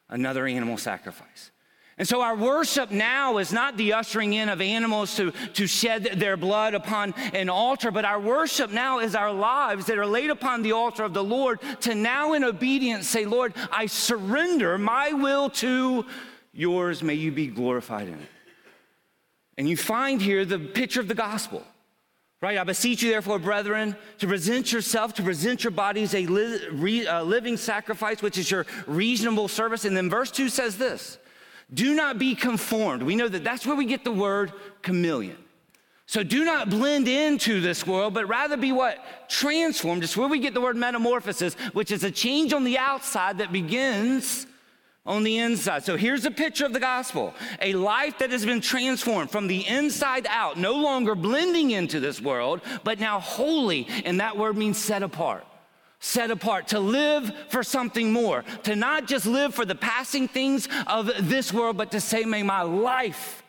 another 0.09 0.47
animal 0.47 0.77
sacrifice. 0.77 1.51
And 1.99 2.07
so 2.07 2.21
our 2.21 2.37
worship 2.37 2.91
now 2.91 3.39
is 3.39 3.53
not 3.53 3.79
the 3.79 3.95
ushering 3.95 4.35
in 4.35 4.51
of 4.51 4.61
animals 4.61 5.17
to, 5.17 5.31
to 5.55 5.67
shed 5.67 6.05
their 6.17 6.37
blood 6.37 6.75
upon 6.75 7.15
an 7.33 7.49
altar, 7.49 7.91
but 7.91 8.05
our 8.05 8.21
worship 8.21 8.71
now 8.71 8.99
is 8.99 9.15
our 9.15 9.33
lives 9.33 9.87
that 9.87 9.97
are 9.97 10.07
laid 10.07 10.29
upon 10.29 10.61
the 10.61 10.73
altar 10.73 11.05
of 11.05 11.15
the 11.15 11.25
Lord 11.25 11.59
to 11.81 11.95
now 11.95 12.35
in 12.35 12.45
obedience 12.45 13.09
say, 13.09 13.25
Lord, 13.25 13.55
I 13.73 13.87
surrender 13.87 14.77
my 14.77 15.13
will 15.13 15.49
to 15.51 16.05
yours. 16.53 17.03
May 17.03 17.15
you 17.15 17.33
be 17.33 17.47
glorified 17.47 18.09
in 18.09 18.15
it. 18.15 18.29
And 19.57 19.67
you 19.67 19.79
find 19.79 20.21
here 20.21 20.45
the 20.45 20.59
picture 20.59 21.01
of 21.01 21.09
the 21.09 21.15
gospel. 21.15 21.65
Right? 22.43 22.59
I 22.59 22.65
beseech 22.65 23.03
you, 23.03 23.11
therefore, 23.11 23.39
brethren, 23.39 23.97
to 24.19 24.27
present 24.27 24.71
yourself, 24.71 25.15
to 25.15 25.23
present 25.23 25.65
your 25.65 25.71
bodies 25.71 26.15
a 26.15 26.27
li- 26.27 26.69
re- 26.71 27.21
living 27.23 27.57
sacrifice, 27.57 28.21
which 28.21 28.37
is 28.37 28.51
your 28.51 28.67
reasonable 28.87 29.49
service. 29.49 29.87
And 29.87 29.97
then 29.97 30.11
verse 30.11 30.31
2 30.31 30.51
says 30.51 30.77
this 30.77 31.19
Do 31.73 31.95
not 31.95 32.19
be 32.19 32.35
conformed. 32.35 33.03
We 33.03 33.17
know 33.17 33.29
that 33.29 33.43
that's 33.43 33.67
where 33.67 33.77
we 33.77 33.87
get 33.87 34.05
the 34.05 34.13
word 34.13 34.53
chameleon. 34.83 35.39
So 36.09 36.23
do 36.23 36.45
not 36.45 36.71
blend 36.71 37.09
into 37.09 37.61
this 37.61 37.85
world, 37.85 38.15
but 38.15 38.29
rather 38.29 38.57
be 38.57 38.71
what? 38.71 38.99
Transformed. 39.29 40.05
It's 40.05 40.17
where 40.17 40.29
we 40.29 40.39
get 40.39 40.55
the 40.55 40.61
word 40.61 40.77
metamorphosis, 40.77 41.55
which 41.73 41.91
is 41.91 42.05
a 42.05 42.11
change 42.13 42.53
on 42.53 42.63
the 42.63 42.79
outside 42.79 43.39
that 43.39 43.51
begins 43.51 44.47
on 45.07 45.23
the 45.23 45.39
inside. 45.39 45.85
So 45.85 45.97
here's 45.97 46.25
a 46.25 46.31
picture 46.31 46.67
of 46.67 46.73
the 46.73 46.81
gospel 46.81 47.35
a 47.63 47.73
life 47.75 48.19
that 48.19 48.31
has 48.31 48.45
been 48.45 48.61
transformed 48.61 49.31
from 49.31 49.47
the 49.47 49.67
inside 49.67 50.27
out, 50.29 50.57
no 50.57 50.75
longer 50.75 51.15
blending 51.15 51.71
into 51.71 52.01
this 52.01 52.21
world, 52.21 52.61
but 52.85 52.99
now 52.99 53.21
holy. 53.21 53.87
And 54.05 54.21
that 54.21 54.37
word 54.37 54.57
means 54.57 54.79
set 54.79 55.03
apart. 55.03 55.47
Set 55.99 56.31
apart, 56.31 56.69
to 56.69 56.79
live 56.79 57.33
for 57.49 57.63
something 57.63 58.13
more, 58.13 58.45
to 58.65 58.77
not 58.77 59.07
just 59.07 59.25
live 59.25 59.55
for 59.55 59.65
the 59.65 59.75
passing 59.75 60.29
things 60.29 60.69
of 60.87 61.11
this 61.29 61.55
world, 61.55 61.79
but 61.79 61.91
to 61.93 62.01
say, 62.01 62.25
may 62.25 62.43
my 62.43 62.61
life 62.61 63.43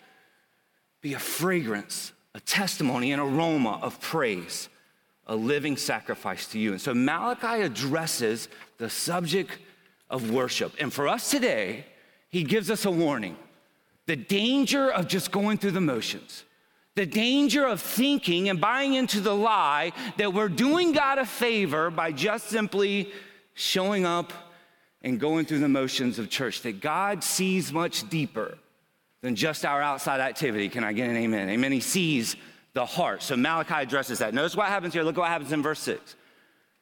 be 1.02 1.14
a 1.14 1.20
fragrance, 1.20 2.14
a 2.34 2.40
testimony, 2.40 3.12
an 3.12 3.20
aroma 3.20 3.80
of 3.82 4.00
praise, 4.00 4.70
a 5.28 5.36
living 5.36 5.76
sacrifice 5.76 6.48
to 6.48 6.58
you. 6.58 6.72
And 6.72 6.82
so 6.82 6.94
Malachi 6.94 7.64
addresses 7.64 8.48
the 8.78 8.90
subject 8.90 9.52
of 10.10 10.32
worship. 10.32 10.74
And 10.80 10.92
for 10.92 11.08
us 11.08 11.30
today, 11.30 11.86
he 12.30 12.44
gives 12.44 12.70
us 12.70 12.86
a 12.86 12.92
warning 12.92 13.38
the 14.06 14.16
danger 14.16 14.90
of 14.90 15.08
just 15.08 15.32
going 15.32 15.58
through 15.58 15.72
the 15.72 15.82
motions, 15.82 16.46
the 16.96 17.06
danger 17.06 17.66
of 17.66 17.82
thinking 17.82 18.48
and 18.48 18.60
buying 18.60 18.94
into 18.94 19.20
the 19.20 19.36
lie 19.36 19.92
that 20.18 20.34
we're 20.34 20.48
doing 20.48 20.94
God 20.94 21.18
a 21.18 21.26
favor 21.26 21.90
by 21.90 22.14
just 22.14 22.48
simply 22.48 23.12
showing 23.54 24.06
up 24.06 24.32
and 25.02 25.20
going 25.20 25.46
through 25.46 25.60
the 25.60 25.68
motions 25.68 26.20
of 26.20 26.30
church, 26.30 26.62
that 26.62 26.80
God 26.82 27.24
sees 27.24 27.72
much 27.72 28.10
deeper 28.10 28.58
than 29.22 29.36
just 29.36 29.66
our 29.66 29.82
outside 29.82 30.20
activity. 30.22 30.70
Can 30.70 30.84
I 30.84 30.94
get 30.94 31.10
an 31.10 31.18
amen? 31.18 31.50
Amen. 31.50 31.72
He 31.72 31.80
sees 31.80 32.36
the 32.74 32.86
heart. 32.86 33.22
So 33.24 33.36
Malachi 33.36 33.74
addresses 33.76 34.20
that. 34.20 34.34
Notice 34.34 34.56
what 34.56 34.68
happens 34.68 34.94
here. 34.94 35.04
Look 35.04 35.18
what 35.18 35.28
happens 35.28 35.52
in 35.52 35.62
verse 35.62 35.80
6. 35.80 36.16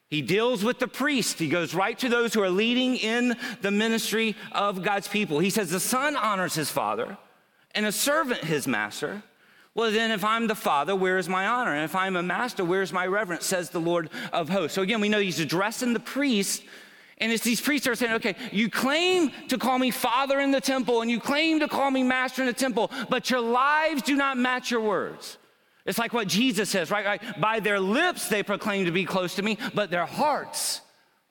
He 0.08 0.22
deals 0.22 0.62
with 0.62 0.78
the 0.78 0.88
priest. 0.88 1.38
He 1.38 1.48
goes 1.48 1.74
right 1.74 1.98
to 1.98 2.08
those 2.08 2.32
who 2.32 2.42
are 2.42 2.50
leading 2.50 2.96
in 2.96 3.36
the 3.62 3.70
ministry 3.70 4.36
of 4.52 4.82
God's 4.82 5.08
people. 5.08 5.40
He 5.40 5.50
says, 5.50 5.70
The 5.70 5.80
son 5.80 6.16
honors 6.16 6.54
his 6.54 6.70
father, 6.70 7.18
and 7.74 7.86
a 7.86 7.92
servant 7.92 8.44
his 8.44 8.66
master. 8.66 9.22
Well, 9.74 9.90
then, 9.90 10.10
if 10.10 10.24
I'm 10.24 10.46
the 10.46 10.54
father, 10.54 10.96
where 10.96 11.18
is 11.18 11.28
my 11.28 11.46
honor? 11.46 11.74
And 11.74 11.84
if 11.84 11.94
I'm 11.94 12.16
a 12.16 12.22
master, 12.22 12.64
where's 12.64 12.94
my 12.94 13.06
reverence, 13.06 13.44
says 13.44 13.68
the 13.68 13.80
Lord 13.80 14.08
of 14.32 14.48
hosts. 14.48 14.74
So 14.74 14.82
again, 14.82 15.00
we 15.02 15.10
know 15.10 15.20
he's 15.20 15.40
addressing 15.40 15.92
the 15.92 16.00
priest 16.00 16.62
and 17.18 17.32
it's 17.32 17.42
these 17.42 17.60
priests 17.60 17.86
are 17.86 17.94
saying, 17.94 18.14
okay, 18.14 18.36
you 18.52 18.68
claim 18.68 19.30
to 19.48 19.56
call 19.56 19.78
me 19.78 19.90
father 19.90 20.40
in 20.40 20.50
the 20.50 20.60
temple 20.60 21.00
and 21.00 21.10
you 21.10 21.18
claim 21.18 21.60
to 21.60 21.68
call 21.68 21.90
me 21.90 22.02
master 22.02 22.42
in 22.42 22.46
the 22.46 22.52
temple, 22.52 22.90
but 23.08 23.30
your 23.30 23.40
lives 23.40 24.02
do 24.02 24.16
not 24.16 24.36
match 24.36 24.70
your 24.70 24.82
words. 24.82 25.38
It's 25.86 25.98
like 25.98 26.12
what 26.12 26.28
Jesus 26.28 26.68
says, 26.68 26.90
right? 26.90 27.06
right? 27.06 27.40
By 27.40 27.60
their 27.60 27.80
lips 27.80 28.28
they 28.28 28.42
proclaim 28.42 28.86
to 28.86 28.92
be 28.92 29.04
close 29.04 29.36
to 29.36 29.42
me, 29.42 29.58
but 29.74 29.90
their 29.90 30.06
hearts 30.06 30.80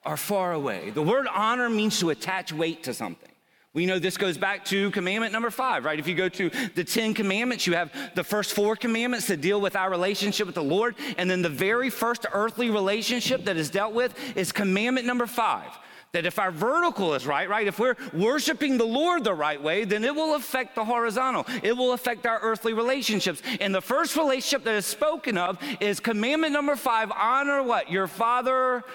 are 0.04 0.18
far 0.18 0.54
away. 0.54 0.92
The 0.92 1.02
word 1.02 1.28
honor 1.34 1.70
means 1.70 2.00
to 2.00 2.10
attach 2.10 2.54
weight 2.54 2.84
to 2.84 2.94
something. 2.94 3.30
We 3.74 3.86
know 3.86 4.00
this 4.00 4.16
goes 4.16 4.38
back 4.38 4.64
to 4.66 4.90
commandment 4.92 5.34
number 5.34 5.50
five, 5.50 5.84
right? 5.84 6.00
If 6.00 6.08
you 6.08 6.16
go 6.16 6.30
to 6.30 6.50
the 6.76 6.84
Ten 6.86 7.14
Commandments, 7.14 7.68
you 7.68 7.74
have 7.74 7.92
the 8.16 8.24
first 8.24 8.54
four 8.54 8.78
commandments 8.78 9.28
that 9.28 9.42
deal 9.42 9.60
with 9.60 9.76
our 9.76 9.90
relationship 9.90 10.46
with 10.46 10.56
the 10.56 10.64
Lord. 10.64 10.96
And 11.18 11.30
then 11.30 11.42
the 11.42 11.50
very 11.50 11.90
first 11.90 12.26
earthly 12.32 12.70
relationship 12.70 13.44
that 13.46 13.58
is 13.58 13.70
dealt 13.70 13.94
with 13.94 14.18
is 14.38 14.54
commandment 14.54 15.06
number 15.06 15.28
five. 15.28 15.78
That 16.16 16.26
if 16.26 16.40
our 16.40 16.50
vertical 16.50 17.14
is 17.14 17.28
right, 17.28 17.50
right, 17.50 17.68
if 17.68 17.78
we're 17.78 17.98
worshiping 18.14 18.78
the 18.78 18.86
Lord 18.86 19.26
the 19.26 19.34
right 19.34 19.62
way, 19.62 19.84
then 19.84 20.06
it 20.06 20.16
will 20.16 20.36
affect 20.36 20.76
the 20.76 20.86
horizontal. 20.86 21.46
It 21.62 21.76
will 21.76 21.92
affect 21.92 22.26
our 22.26 22.40
earthly 22.40 22.72
relationships. 22.72 23.42
And 23.60 23.76
the 23.76 23.82
first 23.82 24.16
relationship 24.16 24.64
that 24.64 24.76
is 24.76 24.86
spoken 24.86 25.38
of 25.38 25.60
is 25.82 26.00
commandment 26.00 26.54
number 26.54 26.78
five 26.78 27.12
honor 27.12 27.62
what? 27.62 27.92
Your 27.92 28.08
father 28.08 28.86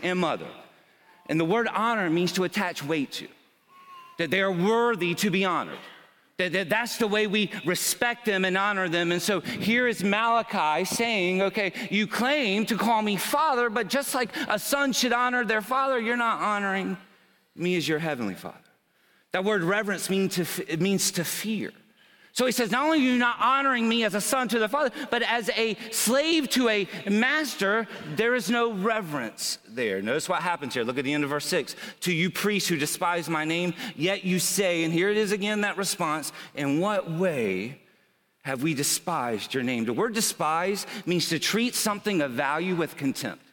and 0.00 0.20
mother. 0.20 0.46
And 1.26 1.40
the 1.40 1.44
word 1.44 1.66
honor 1.66 2.08
means 2.08 2.30
to 2.34 2.44
attach 2.44 2.84
weight 2.84 3.10
to 3.14 3.26
that 4.18 4.30
they 4.30 4.40
are 4.40 4.52
worthy 4.52 5.16
to 5.16 5.28
be 5.28 5.44
honored. 5.44 5.76
That, 6.40 6.52
that, 6.52 6.68
that's 6.70 6.96
the 6.96 7.06
way 7.06 7.26
we 7.26 7.50
respect 7.66 8.24
them 8.24 8.46
and 8.46 8.56
honor 8.56 8.88
them. 8.88 9.12
And 9.12 9.20
so 9.20 9.40
here 9.40 9.86
is 9.86 10.02
Malachi 10.02 10.86
saying, 10.86 11.42
okay, 11.42 11.74
you 11.90 12.06
claim 12.06 12.64
to 12.64 12.78
call 12.78 13.02
me 13.02 13.18
father, 13.18 13.68
but 13.68 13.88
just 13.88 14.14
like 14.14 14.34
a 14.48 14.58
son 14.58 14.94
should 14.94 15.12
honor 15.12 15.44
their 15.44 15.60
father, 15.60 16.00
you're 16.00 16.16
not 16.16 16.40
honoring 16.40 16.96
me 17.54 17.76
as 17.76 17.86
your 17.86 17.98
heavenly 17.98 18.32
father. 18.32 18.56
That 19.32 19.44
word 19.44 19.62
reverence 19.62 20.08
means 20.08 20.36
to, 20.36 20.76
means 20.78 21.10
to 21.12 21.24
fear. 21.24 21.72
So 22.32 22.46
he 22.46 22.52
says, 22.52 22.70
Not 22.70 22.84
only 22.84 22.98
are 22.98 23.02
you 23.02 23.18
not 23.18 23.36
honoring 23.40 23.88
me 23.88 24.04
as 24.04 24.14
a 24.14 24.20
son 24.20 24.48
to 24.48 24.58
the 24.58 24.68
Father, 24.68 24.90
but 25.10 25.22
as 25.22 25.50
a 25.50 25.76
slave 25.90 26.48
to 26.50 26.68
a 26.68 26.88
master, 27.08 27.88
there 28.14 28.34
is 28.34 28.48
no 28.48 28.72
reverence 28.72 29.58
there. 29.68 30.00
Notice 30.00 30.28
what 30.28 30.42
happens 30.42 30.74
here. 30.74 30.84
Look 30.84 30.98
at 30.98 31.04
the 31.04 31.12
end 31.12 31.24
of 31.24 31.30
verse 31.30 31.46
6. 31.46 31.74
To 32.00 32.12
you 32.12 32.30
priests 32.30 32.68
who 32.68 32.76
despise 32.76 33.28
my 33.28 33.44
name, 33.44 33.74
yet 33.96 34.24
you 34.24 34.38
say, 34.38 34.84
and 34.84 34.92
here 34.92 35.10
it 35.10 35.16
is 35.16 35.32
again 35.32 35.62
that 35.62 35.76
response, 35.76 36.32
in 36.54 36.78
what 36.80 37.10
way 37.10 37.80
have 38.42 38.62
we 38.62 38.74
despised 38.74 39.52
your 39.52 39.62
name? 39.62 39.84
The 39.84 39.92
word 39.92 40.14
despise 40.14 40.86
means 41.06 41.28
to 41.28 41.38
treat 41.38 41.74
something 41.74 42.22
of 42.22 42.30
value 42.30 42.76
with 42.76 42.96
contempt, 42.96 43.44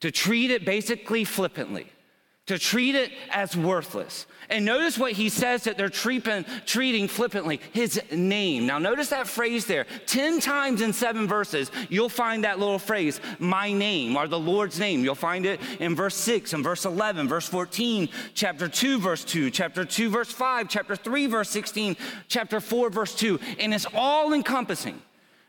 to 0.00 0.10
treat 0.10 0.50
it 0.50 0.64
basically 0.64 1.24
flippantly 1.24 1.86
to 2.46 2.58
treat 2.58 2.94
it 2.94 3.12
as 3.30 3.56
worthless. 3.56 4.26
And 4.48 4.64
notice 4.64 4.96
what 4.96 5.12
he 5.12 5.28
says 5.28 5.64
that 5.64 5.76
they're 5.76 5.88
treating, 5.88 6.44
treating 6.64 7.08
flippantly 7.08 7.60
his 7.72 8.00
name. 8.12 8.66
Now, 8.66 8.78
notice 8.78 9.08
that 9.08 9.26
phrase 9.26 9.66
there. 9.66 9.86
10 10.06 10.40
times 10.40 10.80
in 10.80 10.92
seven 10.92 11.26
verses, 11.26 11.72
you'll 11.88 12.08
find 12.08 12.44
that 12.44 12.60
little 12.60 12.78
phrase, 12.78 13.20
my 13.40 13.72
name, 13.72 14.16
or 14.16 14.28
the 14.28 14.38
Lord's 14.38 14.78
name. 14.78 15.02
You'll 15.02 15.16
find 15.16 15.44
it 15.44 15.60
in 15.80 15.96
verse 15.96 16.14
6, 16.14 16.52
and 16.52 16.62
verse 16.62 16.84
11, 16.84 17.26
verse 17.26 17.48
14, 17.48 18.08
chapter 18.34 18.68
2, 18.68 19.00
verse 19.00 19.24
2, 19.24 19.50
chapter 19.50 19.84
2, 19.84 20.08
verse 20.08 20.30
5, 20.30 20.68
chapter 20.68 20.94
3, 20.94 21.26
verse 21.26 21.50
16, 21.50 21.96
chapter 22.28 22.60
4, 22.60 22.90
verse 22.90 23.14
2. 23.16 23.40
And 23.58 23.74
it's 23.74 23.86
all 23.92 24.32
encompassing. 24.32 25.02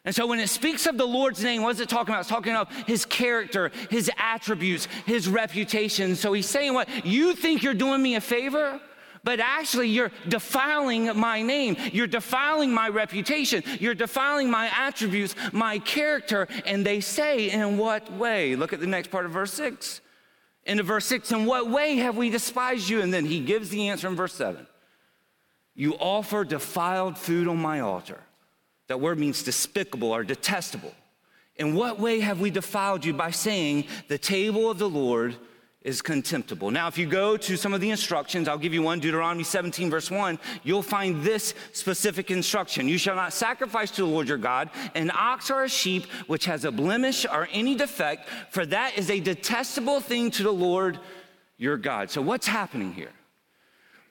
And 0.06 0.16
so 0.16 0.26
when 0.26 0.40
it 0.40 0.48
speaks 0.48 0.86
of 0.86 0.98
the 0.98 1.06
Lord's 1.06 1.44
name, 1.44 1.64
what 1.64 1.76
is 1.76 1.82
it 1.82 1.90
talking 1.90 2.14
about? 2.14 2.22
It's 2.22 2.30
talking 2.30 2.54
about 2.54 2.72
his 2.88 3.06
character, 3.06 3.72
his 3.90 4.10
attributes, 4.18 4.88
his 5.06 5.28
reputation. 5.28 6.16
So 6.16 6.32
he's 6.34 6.48
saying, 6.48 6.74
What? 6.74 7.06
You 7.06 7.36
think 7.36 7.62
you're 7.62 7.74
doing 7.74 8.02
me 8.02 8.16
a 8.16 8.22
favor? 8.22 8.80
But 9.24 9.42
actually, 9.42 9.90
you're 9.90 10.12
defiling 10.30 11.18
my 11.20 11.42
name. 11.42 11.76
You're 11.92 12.08
defiling 12.08 12.72
my 12.72 12.88
reputation. 12.88 13.64
You're 13.80 13.96
defiling 13.96 14.50
my 14.50 14.72
attributes, 14.74 15.36
my 15.52 15.80
character. 15.80 16.48
And 16.66 16.86
they 16.86 17.02
say, 17.02 17.50
In 17.50 17.78
what 17.78 18.10
way? 18.14 18.56
Look 18.56 18.72
at 18.72 18.80
the 18.80 18.88
next 18.88 19.12
part 19.12 19.26
of 19.26 19.32
verse 19.32 19.52
6. 19.54 20.00
Into 20.68 20.84
verse 20.84 21.06
6, 21.06 21.32
in 21.32 21.46
what 21.46 21.70
way 21.70 21.96
have 21.96 22.18
we 22.18 22.30
despised 22.30 22.90
you? 22.90 23.02
And 23.02 23.14
then 23.14 23.26
he 23.26 23.40
gives 23.40 23.70
the 23.70 23.88
answer 23.88 24.10
in 24.10 24.16
verse 24.16 24.34
7. 24.34 24.68
You 25.76 25.94
offer 25.94 26.44
defiled 26.44 27.18
food 27.18 27.48
on 27.48 27.58
my 27.58 27.80
altar. 27.80 28.22
That 28.88 29.02
word 29.02 29.20
means 29.20 29.44
despicable 29.44 30.12
or 30.12 30.24
detestable. 30.24 30.94
In 31.58 31.76
what 31.76 32.00
way 32.00 32.20
have 32.20 32.40
we 32.40 32.50
defiled 32.50 33.04
you 33.04 33.14
by 33.14 33.32
saying 33.32 33.86
the 34.08 34.18
table 34.18 34.70
of 34.70 34.78
the 34.78 34.90
Lord 34.90 35.36
is 35.82 36.02
contemptible? 36.02 36.70
Now, 36.70 36.88
if 36.88 36.98
you 36.98 37.08
go 37.08 37.36
to 37.36 37.58
some 37.58 37.74
of 37.74 37.82
the 37.82 37.90
instructions, 37.90 38.48
I'll 38.48 38.60
give 38.60 38.74
you 38.74 38.84
one 38.84 39.00
Deuteronomy 39.00 39.44
17, 39.44 39.90
verse 39.90 40.12
1, 40.12 40.38
you'll 40.64 40.84
find 40.84 41.24
this 41.24 41.56
specific 41.74 42.30
instruction 42.30 42.88
You 42.88 42.98
shall 42.98 43.16
not 43.16 43.34
sacrifice 43.34 43.90
to 43.92 44.04
the 44.04 44.08
Lord 44.08 44.28
your 44.28 44.38
God 44.38 44.70
an 44.94 45.12
ox 45.14 45.50
or 45.50 45.64
a 45.64 45.70
sheep 45.70 46.06
which 46.28 46.46
has 46.46 46.64
a 46.64 46.72
blemish 46.72 47.26
or 47.26 47.50
any 47.52 47.76
defect, 47.76 48.30
for 48.52 48.66
that 48.68 48.98
is 48.98 49.10
a 49.10 49.20
detestable 49.20 50.00
thing 50.00 50.30
to 50.32 50.44
the 50.44 50.54
Lord 50.54 51.00
your 51.58 51.78
God. 51.78 52.12
So, 52.12 52.22
what's 52.22 52.48
happening 52.48 52.94
here? 52.94 53.12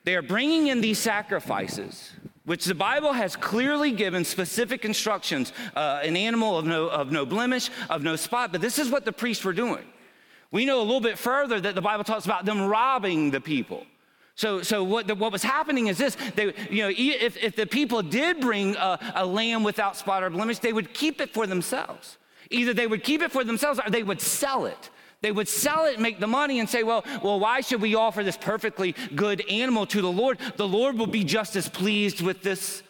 They 0.03 0.15
are 0.15 0.21
bringing 0.21 0.67
in 0.67 0.81
these 0.81 0.99
sacrifices 0.99 2.11
which 2.47 2.63
the 2.63 2.73
Bible 2.73 3.11
has 3.11 3.35
clearly 3.35 3.91
given 3.91 4.23
specific 4.23 4.85
instructions 4.85 5.51
uh, 5.75 5.99
an 6.01 6.15
animal 6.15 6.57
of 6.57 6.65
no, 6.65 6.87
of 6.87 7.11
no 7.11 7.25
blemish, 7.25 7.69
of 7.89 8.03
no 8.03 8.15
spot. 8.15 8.53
But 8.53 8.61
this 8.61 8.79
is 8.79 8.89
what 8.89 9.03
the 9.03 9.11
priests 9.11 9.43
were 9.43 9.51
doing. 9.51 9.83
We 10.49 10.63
know 10.63 10.79
a 10.79 10.81
little 10.81 11.01
bit 11.01 11.17
further 11.17 11.59
that 11.59 11.75
the 11.75 11.81
Bible 11.81 12.05
talks 12.05 12.23
about 12.23 12.45
them 12.45 12.61
robbing 12.61 13.31
the 13.31 13.41
people. 13.41 13.85
So, 14.35 14.61
so 14.61 14.81
what, 14.81 15.07
the, 15.07 15.15
what 15.15 15.33
was 15.33 15.43
happening 15.43 15.87
is 15.87 15.97
this: 15.97 16.15
they, 16.35 16.53
you 16.71 16.83
know, 16.83 16.93
if, 16.95 17.35
if 17.35 17.57
the 17.57 17.65
people 17.65 18.01
did 18.01 18.39
bring 18.39 18.77
a, 18.77 18.97
a 19.15 19.25
lamb 19.25 19.63
without 19.63 19.97
spot 19.97 20.23
or 20.23 20.29
blemish, 20.29 20.59
they 20.59 20.71
would 20.71 20.93
keep 20.93 21.19
it 21.19 21.33
for 21.33 21.47
themselves. 21.47 22.17
Either 22.49 22.73
they 22.73 22.87
would 22.87 23.03
keep 23.03 23.21
it 23.21 23.29
for 23.29 23.43
themselves 23.43 23.77
or 23.85 23.89
they 23.89 24.03
would 24.03 24.21
sell 24.21 24.65
it. 24.65 24.89
They 25.21 25.31
would 25.31 25.47
sell 25.47 25.85
it 25.85 25.99
make 25.99 26.19
the 26.19 26.27
money 26.27 26.59
and 26.59 26.69
say, 26.69 26.83
well, 26.83 27.03
well, 27.23 27.39
why 27.39 27.61
should 27.61 27.81
we 27.81 27.95
offer 27.95 28.23
this 28.23 28.37
perfectly 28.37 28.95
good 29.15 29.41
animal 29.49 29.85
to 29.87 30.01
the 30.01 30.11
Lord? 30.11 30.37
The 30.57 30.67
Lord 30.67 30.97
will 30.97 31.07
be 31.07 31.23
just 31.23 31.55
as 31.55 31.67
pleased 31.67 32.21
with 32.21 32.43
this 32.43 32.83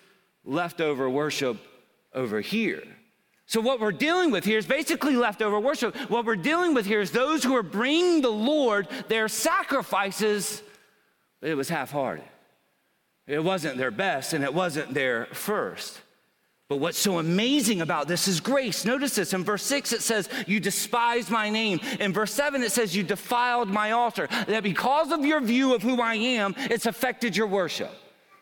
leftover 0.44 1.10
worship 1.10 1.58
over 2.14 2.42
here. 2.42 2.84
So, 3.46 3.62
what 3.62 3.80
we're 3.80 3.94
dealing 3.94 4.32
with 4.32 4.44
here 4.44 4.58
is 4.58 4.66
basically 4.66 5.16
leftover 5.16 5.58
worship. 5.58 5.96
What 6.10 6.26
we're 6.26 6.36
dealing 6.36 6.74
with 6.74 6.86
here 6.86 7.00
is 7.00 7.12
those 7.12 7.46
who 7.46 7.56
are 7.56 7.64
bringing 7.64 8.22
the 8.22 8.30
Lord 8.30 8.90
their 9.08 9.30
sacrifices, 9.30 10.62
but 11.40 11.50
it 11.50 11.56
was 11.56 11.70
half 11.70 11.92
hearted. 11.92 12.26
It 13.26 13.42
wasn't 13.42 13.78
their 13.78 13.92
best 13.92 14.34
and 14.34 14.44
it 14.44 14.54
wasn't 14.54 14.94
their 14.94 15.28
first. 15.28 16.02
But 16.70 16.78
what's 16.78 17.00
so 17.00 17.20
amazing 17.20 17.80
about 17.80 18.10
this 18.10 18.28
is 18.28 18.42
grace. 18.42 18.84
Notice 18.84 19.16
this 19.16 19.34
in 19.34 19.46
verse 19.46 19.64
6 19.64 19.94
it 19.94 20.02
says, 20.02 20.28
You 20.48 20.60
despised 20.60 21.30
my 21.30 21.50
name. 21.50 21.80
In 22.02 22.12
verse 22.12 22.34
7 22.34 22.62
it 22.62 22.74
says, 22.74 22.94
You 22.94 23.04
defiled 23.04 23.70
my 23.70 23.92
altar. 23.92 24.28
That 24.48 24.64
because 24.64 25.12
of 25.14 25.26
your 25.26 25.40
view 25.40 25.74
of 25.74 25.82
who 25.82 26.02
I 26.02 26.16
am, 26.16 26.56
it's 26.58 26.86
affected 26.86 27.38
your 27.38 27.48
worship. 27.48 27.92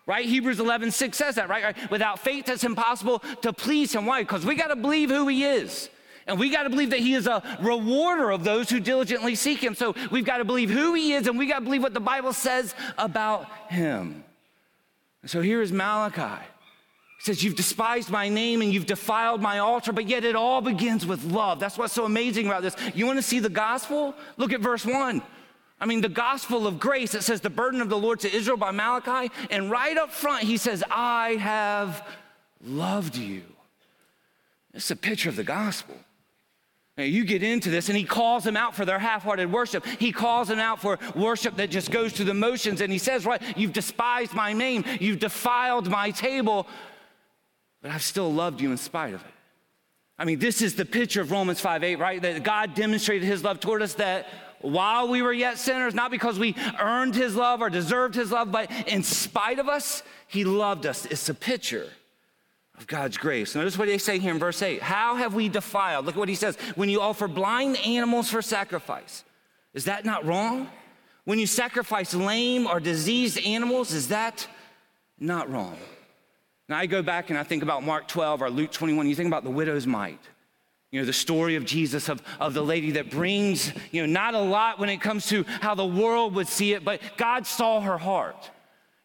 Right? 0.07 0.25
Hebrews 0.25 0.59
11 0.59 0.91
6 0.91 1.17
says 1.17 1.35
that, 1.35 1.49
right? 1.49 1.75
Without 1.91 2.19
faith, 2.19 2.49
it's 2.49 2.63
impossible 2.63 3.19
to 3.41 3.53
please 3.53 3.93
him. 3.93 4.07
Why? 4.07 4.23
Because 4.23 4.45
we 4.45 4.55
got 4.55 4.67
to 4.67 4.75
believe 4.75 5.09
who 5.09 5.27
he 5.27 5.43
is. 5.45 5.89
And 6.27 6.39
we 6.39 6.49
got 6.49 6.63
to 6.63 6.71
believe 6.71 6.89
that 6.89 6.99
he 6.99 7.13
is 7.13 7.27
a 7.27 7.43
rewarder 7.61 8.31
of 8.31 8.43
those 8.43 8.71
who 8.71 8.79
diligently 8.79 9.35
seek 9.35 9.63
him. 9.63 9.75
So 9.75 9.93
we've 10.09 10.25
got 10.25 10.37
to 10.37 10.45
believe 10.45 10.71
who 10.71 10.95
he 10.95 11.13
is 11.13 11.27
and 11.27 11.37
we 11.37 11.45
got 11.45 11.59
to 11.59 11.65
believe 11.65 11.83
what 11.83 11.93
the 11.93 11.99
Bible 11.99 12.33
says 12.33 12.73
about 12.97 13.47
him. 13.69 14.23
so 15.25 15.41
here 15.41 15.61
is 15.61 15.71
Malachi 15.71 16.43
says, 17.25 17.43
You've 17.43 17.55
despised 17.55 18.09
my 18.09 18.29
name 18.29 18.61
and 18.61 18.73
you've 18.73 18.85
defiled 18.85 19.41
my 19.41 19.59
altar, 19.59 19.91
but 19.91 20.07
yet 20.07 20.23
it 20.23 20.35
all 20.35 20.61
begins 20.61 21.05
with 21.05 21.23
love. 21.25 21.59
That's 21.59 21.77
what's 21.77 21.93
so 21.93 22.05
amazing 22.05 22.47
about 22.47 22.61
this. 22.61 22.75
You 22.93 23.05
want 23.05 23.17
to 23.17 23.23
see 23.23 23.39
the 23.39 23.49
gospel? 23.49 24.15
Look 24.37 24.53
at 24.53 24.61
verse 24.61 24.85
1. 24.85 25.21
I 25.79 25.85
mean, 25.85 26.01
the 26.01 26.09
gospel 26.09 26.67
of 26.67 26.79
grace, 26.79 27.15
it 27.15 27.23
says, 27.23 27.41
The 27.41 27.49
burden 27.49 27.81
of 27.81 27.89
the 27.89 27.97
Lord 27.97 28.21
to 28.21 28.33
Israel 28.33 28.57
by 28.57 28.71
Malachi. 28.71 29.31
And 29.49 29.69
right 29.69 29.97
up 29.97 30.11
front, 30.11 30.43
he 30.43 30.57
says, 30.57 30.83
I 30.89 31.31
have 31.39 32.07
loved 32.63 33.17
you. 33.17 33.43
It's 34.73 34.91
a 34.91 34.95
picture 34.95 35.29
of 35.29 35.35
the 35.35 35.43
gospel. 35.43 35.95
Now, 36.97 37.03
you 37.03 37.25
get 37.25 37.43
into 37.43 37.69
this, 37.69 37.89
and 37.89 37.97
he 37.97 38.05
calls 38.05 38.45
them 38.45 38.55
out 38.55 38.73
for 38.73 38.85
their 38.85 38.99
half 38.99 39.23
hearted 39.23 39.51
worship. 39.51 39.85
He 39.85 40.13
calls 40.13 40.47
them 40.47 40.59
out 40.59 40.81
for 40.81 40.97
worship 41.13 41.57
that 41.57 41.69
just 41.69 41.91
goes 41.91 42.13
through 42.13 42.25
the 42.25 42.33
motions. 42.33 42.79
And 42.79 42.89
he 42.91 42.97
says, 42.99 43.25
Right, 43.25 43.41
you've 43.57 43.73
despised 43.73 44.33
my 44.33 44.53
name, 44.53 44.85
you've 45.01 45.19
defiled 45.19 45.89
my 45.89 46.11
table, 46.11 46.67
but 47.85 47.93
I've 47.93 48.01
still 48.01 48.33
loved 48.33 48.61
you 48.61 48.71
in 48.71 48.77
spite 48.77 49.13
of 49.13 49.21
it. 49.21 49.31
I 50.17 50.25
mean, 50.25 50.39
this 50.39 50.63
is 50.63 50.73
the 50.73 50.85
picture 50.85 51.21
of 51.21 51.29
Romans 51.29 51.59
5 51.59 51.83
8, 51.83 51.97
right? 51.97 52.19
That 52.19 52.41
God 52.41 52.73
demonstrated 52.73 53.27
his 53.27 53.43
love 53.43 53.59
toward 53.59 53.83
us 53.83 53.93
that 53.93 54.25
while 54.61 55.07
we 55.07 55.21
were 55.21 55.31
yet 55.31 55.59
sinners, 55.59 55.93
not 55.93 56.09
because 56.09 56.39
we 56.39 56.55
earned 56.79 57.13
his 57.13 57.35
love 57.35 57.61
or 57.61 57.69
deserved 57.69 58.15
his 58.15 58.31
love, 58.31 58.51
but 58.51 58.71
in 58.87 59.03
spite 59.03 59.59
of 59.59 59.69
us, 59.69 60.01
he 60.27 60.43
loved 60.43 60.87
us. 60.87 61.05
It's 61.05 61.29
a 61.29 61.35
picture 61.35 61.87
of 62.75 62.87
God's 62.87 63.19
grace. 63.19 63.53
Notice 63.53 63.77
what 63.77 63.87
they 63.87 63.99
say 63.99 64.17
here 64.17 64.33
in 64.33 64.39
verse 64.39 64.63
8. 64.63 64.81
How 64.81 65.15
have 65.17 65.35
we 65.35 65.47
defiled? 65.47 66.07
Look 66.07 66.15
at 66.15 66.19
what 66.19 66.27
he 66.27 66.33
says. 66.33 66.57
When 66.73 66.89
you 66.89 67.01
offer 67.01 67.27
blind 67.27 67.77
animals 67.85 68.31
for 68.31 68.41
sacrifice, 68.41 69.23
is 69.75 69.85
that 69.85 70.05
not 70.05 70.25
wrong? 70.25 70.71
When 71.25 71.37
you 71.37 71.45
sacrifice 71.45 72.15
lame 72.15 72.65
or 72.65 72.79
diseased 72.79 73.37
animals, 73.45 73.93
is 73.93 74.07
that 74.07 74.47
not 75.19 75.51
wrong? 75.51 75.77
Now 76.67 76.77
I 76.77 76.85
go 76.85 77.01
back 77.01 77.29
and 77.29 77.37
I 77.37 77.43
think 77.43 77.63
about 77.63 77.83
Mark 77.83 78.07
12 78.07 78.41
or 78.41 78.49
Luke 78.49 78.71
21. 78.71 79.07
You 79.07 79.15
think 79.15 79.27
about 79.27 79.43
the 79.43 79.51
widow's 79.51 79.85
mite. 79.85 80.19
You 80.91 81.01
know, 81.01 81.05
the 81.05 81.13
story 81.13 81.55
of 81.55 81.65
Jesus, 81.65 82.09
of, 82.09 82.21
of 82.39 82.53
the 82.53 82.63
lady 82.63 82.91
that 82.91 83.11
brings, 83.11 83.71
you 83.91 84.01
know, 84.01 84.11
not 84.11 84.33
a 84.33 84.39
lot 84.39 84.79
when 84.79 84.89
it 84.89 85.01
comes 85.01 85.27
to 85.27 85.43
how 85.61 85.75
the 85.75 85.85
world 85.85 86.33
would 86.35 86.47
see 86.47 86.73
it, 86.73 86.85
but 86.85 87.01
God 87.17 87.45
saw 87.45 87.81
her 87.81 87.97
heart. 87.97 88.49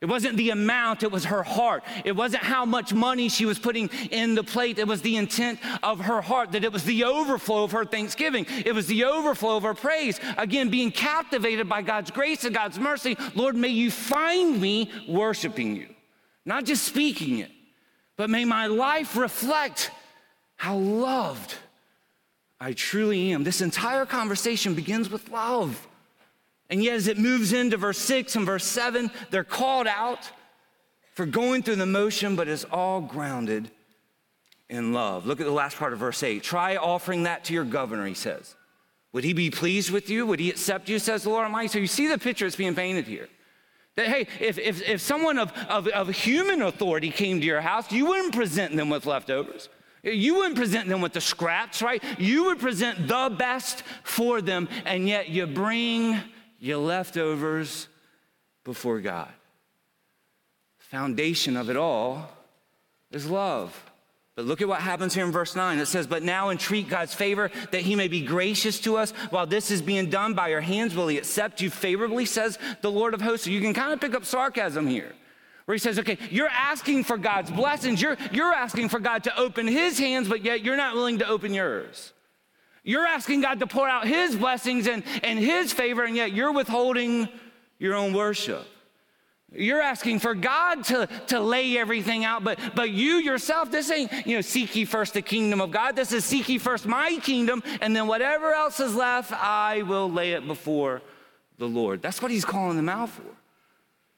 It 0.01 0.09
wasn't 0.09 0.39
the 0.39 0.49
amount, 0.49 1.03
it 1.03 1.13
was 1.13 1.27
her 1.27 1.43
heart. 1.43 1.85
It 2.07 2.17
wasn't 2.17 2.43
how 2.43 2.65
much 2.65 2.95
money 2.95 3.29
she 3.29 3.45
was 3.45 3.59
putting 3.59 3.91
in 4.11 4.35
the 4.35 4.43
plate, 4.43 4.79
it 4.79 4.89
was 4.89 5.03
the 5.03 5.17
intent 5.17 5.59
of 5.83 6.01
her 6.01 6.23
heart, 6.23 6.53
that 6.53 6.65
it 6.65 6.73
was 6.73 6.85
the 6.85 7.05
overflow 7.05 7.65
of 7.65 7.73
her 7.73 7.85
thanksgiving. 7.85 8.47
It 8.65 8.75
was 8.75 8.87
the 8.87 9.05
overflow 9.05 9.57
of 9.57 9.65
her 9.65 9.75
praise. 9.75 10.19
Again, 10.39 10.71
being 10.71 10.91
captivated 10.91 11.69
by 11.69 11.83
God's 11.83 12.11
grace 12.11 12.45
and 12.45 12.55
God's 12.55 12.79
mercy. 12.79 13.17
Lord, 13.35 13.57
may 13.57 13.69
you 13.69 13.91
find 13.91 14.59
me 14.59 14.91
worshiping 15.07 15.77
you, 15.77 15.89
not 16.45 16.65
just 16.65 16.85
speaking 16.85 17.39
it, 17.39 17.51
but 18.17 18.31
may 18.31 18.45
my 18.45 18.67
life 18.67 19.17
reflect 19.17 19.91
how 20.57 20.77
loved 20.77 21.55
I 22.61 22.75
truly 22.75 23.33
am. 23.33 23.45
This 23.45 23.61
entire 23.63 24.05
conversation 24.05 24.75
begins 24.75 25.11
with 25.11 25.31
love. 25.31 25.87
And 26.69 26.85
yet, 26.85 26.95
as 26.95 27.09
it 27.09 27.19
moves 27.19 27.53
into 27.53 27.77
verse 27.77 27.99
6 27.99 28.37
and 28.37 28.47
verse 28.47 28.65
7, 28.65 29.11
they're 29.31 29.43
called 29.43 29.87
out 29.87 30.31
for 31.15 31.27
going 31.27 31.63
through 31.63 31.77
the 31.77 31.87
motion, 31.87 32.37
but 32.37 32.47
it's 32.47 32.65
all 32.65 33.01
grounded 33.01 33.71
in 34.69 34.93
love. 34.93 35.27
Look 35.27 35.41
at 35.41 35.47
the 35.47 35.53
last 35.53 35.77
part 35.77 35.93
of 35.93 35.99
verse 35.99 36.23
8. 36.23 36.43
Try 36.43 36.77
offering 36.77 37.25
that 37.25 37.45
to 37.45 37.55
your 37.55 37.65
governor, 37.65 38.07
he 38.07 38.15
says. 38.15 38.55
Would 39.13 39.25
he 39.25 39.33
be 39.33 39.51
pleased 39.51 39.91
with 39.91 40.09
you? 40.09 40.25
Would 40.27 40.39
he 40.39 40.51
accept 40.51 40.89
you, 40.89 40.99
says 40.99 41.25
the 41.25 41.31
Lord 41.31 41.45
Almighty? 41.45 41.69
So 41.69 41.79
you 41.79 41.89
see 41.89 42.07
the 42.07 42.19
picture 42.19 42.45
that's 42.45 42.55
being 42.55 42.77
painted 42.77 43.07
here. 43.07 43.29
That, 43.97 44.09
hey, 44.09 44.27
if, 44.41 44.59
if, 44.59 44.89
if 44.89 45.01
someone 45.01 45.39
of, 45.39 45.53
of, 45.69 45.89
of 45.89 46.09
human 46.09 46.63
authority 46.63 47.11
came 47.11 47.41
to 47.41 47.47
your 47.47 47.61
house, 47.61 47.91
you 47.91 48.07
wouldn't 48.07 48.35
present 48.35 48.77
them 48.77 48.89
with 48.89 49.07
leftovers. 49.07 49.69
You 50.03 50.37
wouldn't 50.37 50.57
present 50.57 50.89
them 50.89 51.01
with 51.01 51.13
the 51.13 51.21
scraps, 51.21 51.83
right? 51.83 52.03
You 52.19 52.45
would 52.45 52.59
present 52.59 53.07
the 53.07 53.35
best 53.37 53.83
for 54.03 54.41
them, 54.41 54.69
and 54.87 55.07
yet 55.07 55.29
you 55.29 55.47
bring 55.47 56.19
your 56.59 56.79
leftovers 56.79 57.89
before 58.65 59.01
God. 59.01 59.29
Foundation 60.79 61.57
of 61.57 61.69
it 61.71 61.77
all 61.77 62.31
is 63.11 63.29
love. 63.29 63.90
But 64.41 64.47
look 64.47 64.63
at 64.63 64.69
what 64.69 64.81
happens 64.81 65.13
here 65.13 65.27
in 65.27 65.33
verse 65.33 65.55
9. 65.55 65.79
It 65.81 65.85
says, 65.85 66.07
But 66.07 66.23
now 66.23 66.49
entreat 66.49 66.89
God's 66.89 67.13
favor 67.13 67.51
that 67.73 67.83
he 67.83 67.95
may 67.95 68.09
be 68.09 68.23
gracious 68.23 68.81
to 68.81 68.97
us. 68.97 69.11
While 69.29 69.47
this 69.47 69.71
is 69.71 69.83
being 69.83 70.09
done 70.09 70.33
by 70.33 70.49
your 70.49 70.63
hands, 70.63 70.95
will 70.95 71.09
he 71.09 71.19
accept 71.19 71.61
you 71.61 71.69
favorably, 71.69 72.25
says 72.25 72.59
the 72.81 72.91
Lord 72.91 73.13
of 73.13 73.21
hosts. 73.21 73.45
So 73.45 73.51
you 73.51 73.61
can 73.61 73.75
kind 73.75 73.93
of 73.93 74.01
pick 74.01 74.15
up 74.15 74.25
sarcasm 74.25 74.87
here. 74.87 75.13
Where 75.67 75.75
he 75.75 75.79
says, 75.79 75.99
okay, 75.99 76.17
you're 76.31 76.49
asking 76.49 77.05
for 77.05 77.19
God's 77.19 77.51
blessings. 77.51 78.01
You're, 78.01 78.17
you're 78.33 78.55
asking 78.55 78.89
for 78.89 78.99
God 78.99 79.25
to 79.25 79.39
open 79.39 79.67
his 79.67 79.99
hands, 79.99 80.27
but 80.27 80.43
yet 80.43 80.65
you're 80.65 80.75
not 80.75 80.95
willing 80.95 81.19
to 81.19 81.29
open 81.29 81.53
yours. 81.53 82.15
You're 82.83 83.05
asking 83.05 83.43
God 83.43 83.61
to 83.61 83.67
pour 83.67 83.87
out 83.87 84.07
His 84.07 84.35
blessings 84.35 84.87
and, 84.87 85.05
and 85.23 85.39
His 85.39 85.71
favor, 85.71 86.03
and 86.03 86.17
yet 86.17 86.33
you're 86.33 86.53
withholding 86.53 87.29
your 87.79 87.95
own 87.95 88.15
worship. 88.15 88.67
You're 89.53 89.81
asking 89.81 90.21
for 90.21 90.35
God 90.35 90.85
to, 90.85 91.09
to 91.29 91.41
lay 91.41 91.77
everything 91.77 92.25
out, 92.25 92.45
but, 92.45 92.59
but 92.77 92.91
you 92.91 93.17
yourself, 93.17 93.71
this 93.71 93.91
ain't, 93.91 94.13
you 94.25 94.37
know, 94.37 94.41
seek 94.43 94.77
ye 94.77 94.85
first 94.85 95.15
the 95.15 95.23
kingdom 95.23 95.61
of 95.61 95.73
God. 95.73 95.97
This 95.97 96.13
is 96.13 96.25
seek 96.25 96.49
ye 96.49 96.59
first 96.59 96.87
my 96.87 97.19
kingdom, 97.23 97.63
and 97.81 97.95
then 97.95 98.07
whatever 98.07 98.53
else 98.53 98.79
is 98.79 98.95
left, 98.95 99.33
I 99.33 99.83
will 99.83 100.11
lay 100.11 100.33
it 100.33 100.47
before 100.47 101.03
the 101.59 101.67
Lord. 101.67 102.01
That's 102.01 102.23
what 102.23 102.31
He's 102.31 102.45
calling 102.45 102.77
them 102.77 102.89
out 102.89 103.09
for. 103.09 103.23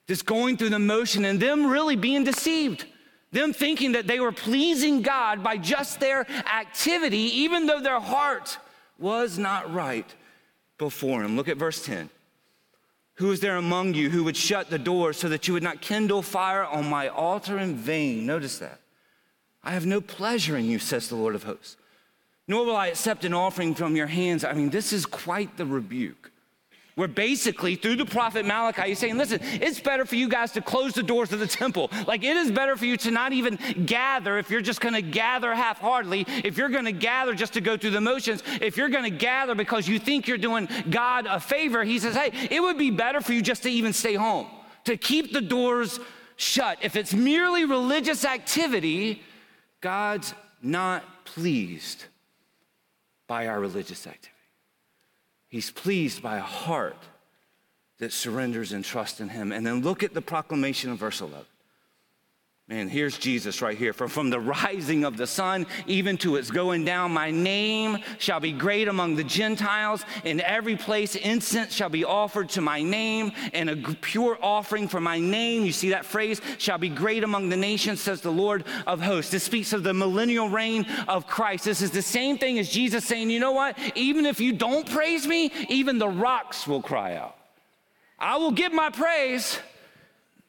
Just 0.07 0.27
going 0.27 0.59
through 0.59 0.71
the 0.71 0.79
motion 0.79 1.25
and 1.25 1.41
them 1.41 1.67
really 1.67 1.97
being 1.97 2.25
deceived. 2.25 2.85
Them 3.31 3.55
thinking 3.55 3.93
that 3.93 4.07
they 4.07 4.21
were 4.21 4.33
pleasing 4.33 5.01
God 5.01 5.43
by 5.43 5.57
just 5.57 5.99
their 5.99 6.27
activity, 6.47 7.41
even 7.41 7.65
though 7.65 7.81
their 7.81 8.01
heart 8.01 8.59
was 8.99 9.39
not 9.39 9.73
right 9.73 10.15
before 10.77 11.23
Him. 11.23 11.37
Look 11.37 11.49
at 11.49 11.57
verse 11.57 11.83
10. 11.83 12.11
Who 13.17 13.31
is 13.31 13.41
there 13.41 13.57
among 13.57 13.95
you 13.95 14.11
who 14.11 14.25
would 14.25 14.37
shut 14.37 14.71
the 14.71 14.79
door 14.79 15.13
so 15.13 15.29
that 15.29 15.47
you 15.47 15.55
would 15.55 15.63
not 15.63 15.81
kindle 15.81 16.23
fire 16.23 16.65
on 16.65 16.89
my 16.89 17.09
altar 17.09 17.59
in 17.59 17.77
vain? 17.77 18.27
Notice 18.27 18.59
that. 18.59 18.81
I 19.63 19.73
have 19.73 19.87
no 19.87 20.01
pleasure 20.01 20.57
in 20.57 20.65
you, 20.65 20.79
says 20.79 21.09
the 21.09 21.15
Lord 21.15 21.35
of 21.35 21.45
hosts, 21.45 21.77
nor 22.49 22.65
will 22.67 22.75
I 22.75 22.89
accept 22.89 23.25
an 23.25 23.35
offering 23.35 23.75
from 23.75 23.95
your 23.95 24.09
hands. 24.09 24.43
I 24.43 24.55
mean, 24.55 24.71
this 24.71 24.93
is 24.93 25.07
quite 25.07 25.57
the 25.57 25.67
rebuke 25.67 26.32
where 26.95 27.09
basically 27.09 27.75
through 27.75 27.97
the 27.97 28.05
prophet 28.05 28.45
Malachi, 28.45 28.89
he's 28.89 28.99
saying, 28.99 29.17
listen, 29.17 29.41
it's 29.43 29.81
better 29.81 30.05
for 30.05 30.17
you 30.17 30.29
guys 30.29 30.53
to 30.53 30.61
close 30.61 30.93
the 30.93 31.03
doors 31.03 31.33
of 31.33 31.39
the 31.39 31.47
temple. 31.47 31.91
Like 32.07 32.23
it 32.23 32.37
is 32.37 32.51
better 32.51 32.77
for 32.77 32.85
you 32.85 32.97
to 32.99 33.11
not 33.11 33.33
even 33.33 33.59
gather 33.87 34.39
if 34.39 34.51
you're 34.51 34.61
just 34.61 34.81
going 34.81 34.95
to 34.95 35.03
gather 35.03 35.55
half 35.55 35.79
heartedly, 35.79 36.27
if 36.29 36.59
you're 36.59 36.69
going 36.69 36.85
to 36.85 36.93
gather 36.93 37.35
just 37.35 37.55
to 37.55 37.61
go 37.61 37.77
through 37.77 37.91
the 37.91 38.01
motions, 38.01 38.43
if 38.61 38.77
you're 38.77 38.91
going 38.91 39.05
to 39.05 39.17
gather 39.17 39.55
because 39.55 39.89
you 39.89 39.99
think 39.99 40.29
you're 40.29 40.37
doing 40.37 40.69
God 40.91 41.27
a 41.27 41.41
favor, 41.41 41.83
he 41.83 41.99
says, 41.99 42.15
hey, 42.15 42.31
it 42.51 42.61
would 42.61 42.77
be 42.77 42.91
better 42.91 43.21
for 43.21 43.33
you 43.33 43.41
just 43.41 43.63
to 43.63 43.71
even 43.71 43.93
stay 43.93 44.15
home, 44.15 44.49
to 44.85 44.97
keep 44.97 45.33
the 45.33 45.41
doors 45.41 45.99
shut. 46.37 46.79
If 46.83 46.97
it's 46.97 47.15
merely 47.15 47.65
religious 47.65 48.25
activity, 48.25 49.23
God's 49.81 50.35
not 50.61 51.25
pleased 51.25 52.05
by 53.27 53.47
our 53.47 53.59
religious 53.59 54.07
activity. 54.07 54.29
He's 55.53 55.71
pleased 55.71 56.23
by 56.23 56.39
a 56.39 56.43
heart 56.43 56.97
that 57.99 58.11
surrenders 58.11 58.73
and 58.73 58.83
trusts 58.83 59.21
in 59.21 59.29
him. 59.29 59.53
And 59.53 59.67
then 59.67 59.83
look 59.83 60.03
at 60.03 60.15
the 60.15 60.23
proclamation 60.23 60.91
of 60.91 60.97
verse 60.97 61.21
11. 61.21 61.45
Man, 62.69 62.89
here's 62.89 63.19
Jesus 63.19 63.61
right 63.61 63.77
here. 63.77 63.93
From, 63.93 64.09
from 64.09 64.31
the 64.31 64.39
rising 64.39 65.05
of 65.05 65.17
the 65.17 65.27
sun 65.27 65.67
even 65.87 66.17
to 66.19 66.37
its 66.37 66.51
going 66.51 66.85
down, 66.85 67.11
my 67.11 67.31
name 67.31 67.99
shall 68.19 68.39
be 68.39 68.53
great 68.53 68.87
among 68.87 69.17
the 69.17 69.25
Gentiles. 69.25 70.05
In 70.23 70.41
every 70.41 70.77
place, 70.77 71.17
incense 71.17 71.75
shall 71.75 71.89
be 71.89 72.05
offered 72.05 72.49
to 72.51 72.61
my 72.61 72.81
name, 72.81 73.33
and 73.53 73.69
a 73.69 73.77
pure 73.77 74.39
offering 74.41 74.87
for 74.87 75.01
my 75.01 75.19
name. 75.19 75.65
You 75.65 75.73
see 75.73 75.91
that 75.91 76.07
phrase, 76.07 76.41
shall 76.59 76.79
be 76.79 76.89
great 76.89 77.25
among 77.25 77.49
the 77.49 77.57
nations, 77.57 78.01
says 78.01 78.21
the 78.21 78.31
Lord 78.31 78.65
of 78.87 79.01
hosts. 79.01 79.33
This 79.33 79.43
speaks 79.43 79.73
of 79.73 79.83
the 79.83 79.93
millennial 79.93 80.49
reign 80.49 80.87
of 81.09 81.27
Christ. 81.27 81.65
This 81.65 81.83
is 81.83 81.91
the 81.91 82.01
same 82.01 82.39
thing 82.39 82.61
as 82.61 82.71
Jesus 82.71 83.05
saying, 83.05 83.29
you 83.29 83.41
know 83.41 83.53
what? 83.53 83.77
Even 83.97 84.25
if 84.25 84.41
you 84.41 84.53
don't 84.53 84.89
praise 84.89 85.27
me, 85.27 85.53
even 85.69 85.99
the 85.99 86.09
rocks 86.09 86.67
will 86.67 86.81
cry 86.81 87.17
out. 87.17 87.37
I 88.21 88.37
will 88.37 88.53
give 88.53 88.73
my 88.73 88.89
praise 88.89 89.59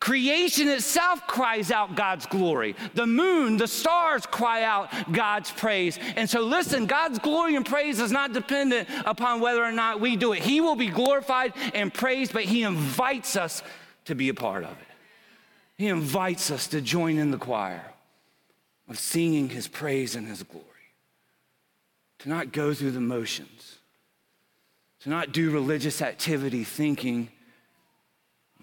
Creation 0.03 0.67
itself 0.67 1.25
cries 1.27 1.71
out 1.71 1.95
God's 1.95 2.25
glory. 2.25 2.75
The 2.93 3.07
moon, 3.07 3.55
the 3.55 3.69
stars 3.69 4.25
cry 4.25 4.63
out 4.63 4.89
God's 5.13 5.49
praise. 5.49 5.97
And 6.17 6.29
so, 6.29 6.41
listen, 6.41 6.87
God's 6.87 7.19
glory 7.19 7.55
and 7.55 7.65
praise 7.65 8.01
is 8.01 8.11
not 8.11 8.33
dependent 8.33 8.89
upon 9.05 9.39
whether 9.39 9.63
or 9.63 9.71
not 9.71 10.01
we 10.01 10.17
do 10.17 10.33
it. 10.33 10.43
He 10.43 10.59
will 10.59 10.75
be 10.75 10.89
glorified 10.89 11.53
and 11.73 11.93
praised, 11.93 12.33
but 12.33 12.43
He 12.43 12.63
invites 12.63 13.37
us 13.37 13.63
to 14.03 14.13
be 14.13 14.27
a 14.27 14.33
part 14.33 14.65
of 14.65 14.71
it. 14.71 14.87
He 15.77 15.87
invites 15.87 16.51
us 16.51 16.67
to 16.67 16.81
join 16.81 17.17
in 17.17 17.31
the 17.31 17.37
choir 17.37 17.85
of 18.89 18.99
singing 18.99 19.47
His 19.47 19.69
praise 19.69 20.17
and 20.17 20.27
His 20.27 20.43
glory, 20.43 20.65
to 22.19 22.27
not 22.27 22.51
go 22.51 22.73
through 22.73 22.91
the 22.91 22.99
motions, 22.99 23.77
to 24.99 25.09
not 25.09 25.31
do 25.31 25.49
religious 25.49 26.01
activity 26.01 26.65
thinking 26.65 27.29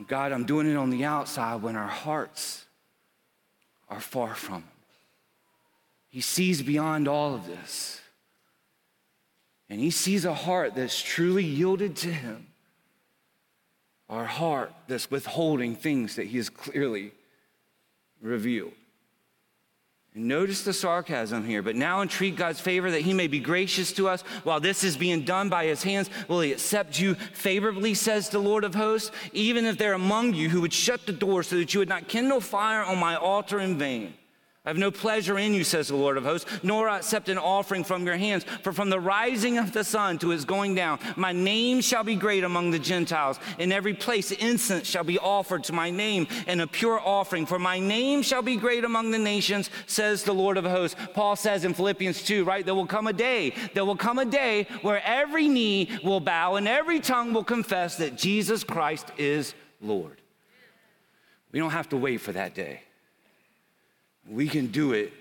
God, 0.06 0.32
I'm 0.32 0.44
doing 0.44 0.70
it 0.70 0.76
on 0.76 0.90
the 0.90 1.04
outside 1.04 1.62
when 1.62 1.76
our 1.76 1.88
hearts 1.88 2.64
are 3.88 4.00
far 4.00 4.34
from 4.34 4.56
Him. 4.56 4.68
He 6.08 6.20
sees 6.20 6.62
beyond 6.62 7.08
all 7.08 7.34
of 7.34 7.46
this. 7.46 8.00
And 9.68 9.80
He 9.80 9.90
sees 9.90 10.24
a 10.24 10.34
heart 10.34 10.74
that's 10.74 11.00
truly 11.00 11.44
yielded 11.44 11.96
to 11.96 12.12
Him, 12.12 12.48
our 14.08 14.24
heart 14.24 14.72
that's 14.88 15.10
withholding 15.10 15.76
things 15.76 16.16
that 16.16 16.26
He 16.26 16.36
has 16.38 16.48
clearly 16.50 17.12
revealed. 18.20 18.72
Notice 20.12 20.62
the 20.62 20.72
sarcasm 20.72 21.46
here. 21.46 21.62
But 21.62 21.76
now 21.76 22.02
entreat 22.02 22.34
God's 22.34 22.60
favor 22.60 22.90
that 22.90 23.02
he 23.02 23.14
may 23.14 23.28
be 23.28 23.38
gracious 23.38 23.92
to 23.92 24.08
us 24.08 24.22
while 24.42 24.58
this 24.58 24.82
is 24.82 24.96
being 24.96 25.22
done 25.22 25.48
by 25.48 25.66
his 25.66 25.84
hands. 25.84 26.10
Will 26.26 26.40
he 26.40 26.52
accept 26.52 26.98
you 26.98 27.14
favorably, 27.14 27.94
says 27.94 28.28
the 28.28 28.40
Lord 28.40 28.64
of 28.64 28.74
hosts, 28.74 29.12
even 29.32 29.66
if 29.66 29.78
they're 29.78 29.92
among 29.92 30.34
you 30.34 30.48
who 30.48 30.62
would 30.62 30.72
shut 30.72 31.06
the 31.06 31.12
door 31.12 31.44
so 31.44 31.56
that 31.56 31.72
you 31.72 31.78
would 31.80 31.88
not 31.88 32.08
kindle 32.08 32.40
fire 32.40 32.82
on 32.82 32.98
my 32.98 33.14
altar 33.14 33.60
in 33.60 33.78
vain? 33.78 34.14
I 34.70 34.72
have 34.72 34.78
no 34.78 34.92
pleasure 34.92 35.36
in 35.36 35.52
you, 35.52 35.64
says 35.64 35.88
the 35.88 35.96
Lord 35.96 36.16
of 36.16 36.22
hosts, 36.22 36.48
nor 36.62 36.88
accept 36.88 37.28
an 37.28 37.38
offering 37.38 37.82
from 37.82 38.06
your 38.06 38.16
hands. 38.16 38.44
For 38.62 38.72
from 38.72 38.88
the 38.88 39.00
rising 39.00 39.58
of 39.58 39.72
the 39.72 39.82
sun 39.82 40.16
to 40.18 40.30
its 40.30 40.44
going 40.44 40.76
down, 40.76 41.00
my 41.16 41.32
name 41.32 41.80
shall 41.80 42.04
be 42.04 42.14
great 42.14 42.44
among 42.44 42.70
the 42.70 42.78
Gentiles. 42.78 43.40
In 43.58 43.72
every 43.72 43.94
place, 43.94 44.30
incense 44.30 44.86
shall 44.86 45.02
be 45.02 45.18
offered 45.18 45.64
to 45.64 45.72
my 45.72 45.90
name, 45.90 46.28
and 46.46 46.60
a 46.60 46.68
pure 46.68 47.00
offering. 47.00 47.46
For 47.46 47.58
my 47.58 47.80
name 47.80 48.22
shall 48.22 48.42
be 48.42 48.54
great 48.54 48.84
among 48.84 49.10
the 49.10 49.18
nations, 49.18 49.70
says 49.88 50.22
the 50.22 50.32
Lord 50.32 50.56
of 50.56 50.62
hosts. 50.62 50.94
Paul 51.14 51.34
says 51.34 51.64
in 51.64 51.74
Philippians 51.74 52.22
2, 52.22 52.44
right? 52.44 52.64
There 52.64 52.76
will 52.76 52.86
come 52.86 53.08
a 53.08 53.12
day, 53.12 53.52
there 53.74 53.84
will 53.84 53.96
come 53.96 54.20
a 54.20 54.24
day 54.24 54.68
where 54.82 55.02
every 55.04 55.48
knee 55.48 55.98
will 56.04 56.20
bow 56.20 56.54
and 56.54 56.68
every 56.68 57.00
tongue 57.00 57.32
will 57.32 57.42
confess 57.42 57.96
that 57.96 58.14
Jesus 58.14 58.62
Christ 58.62 59.10
is 59.18 59.52
Lord. 59.80 60.20
We 61.50 61.58
don't 61.58 61.72
have 61.72 61.88
to 61.88 61.96
wait 61.96 62.18
for 62.18 62.30
that 62.30 62.54
day. 62.54 62.82
We 64.28 64.48
can 64.48 64.68
do 64.68 64.92
it 64.92 65.12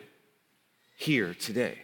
here 0.97 1.33
today. 1.33 1.79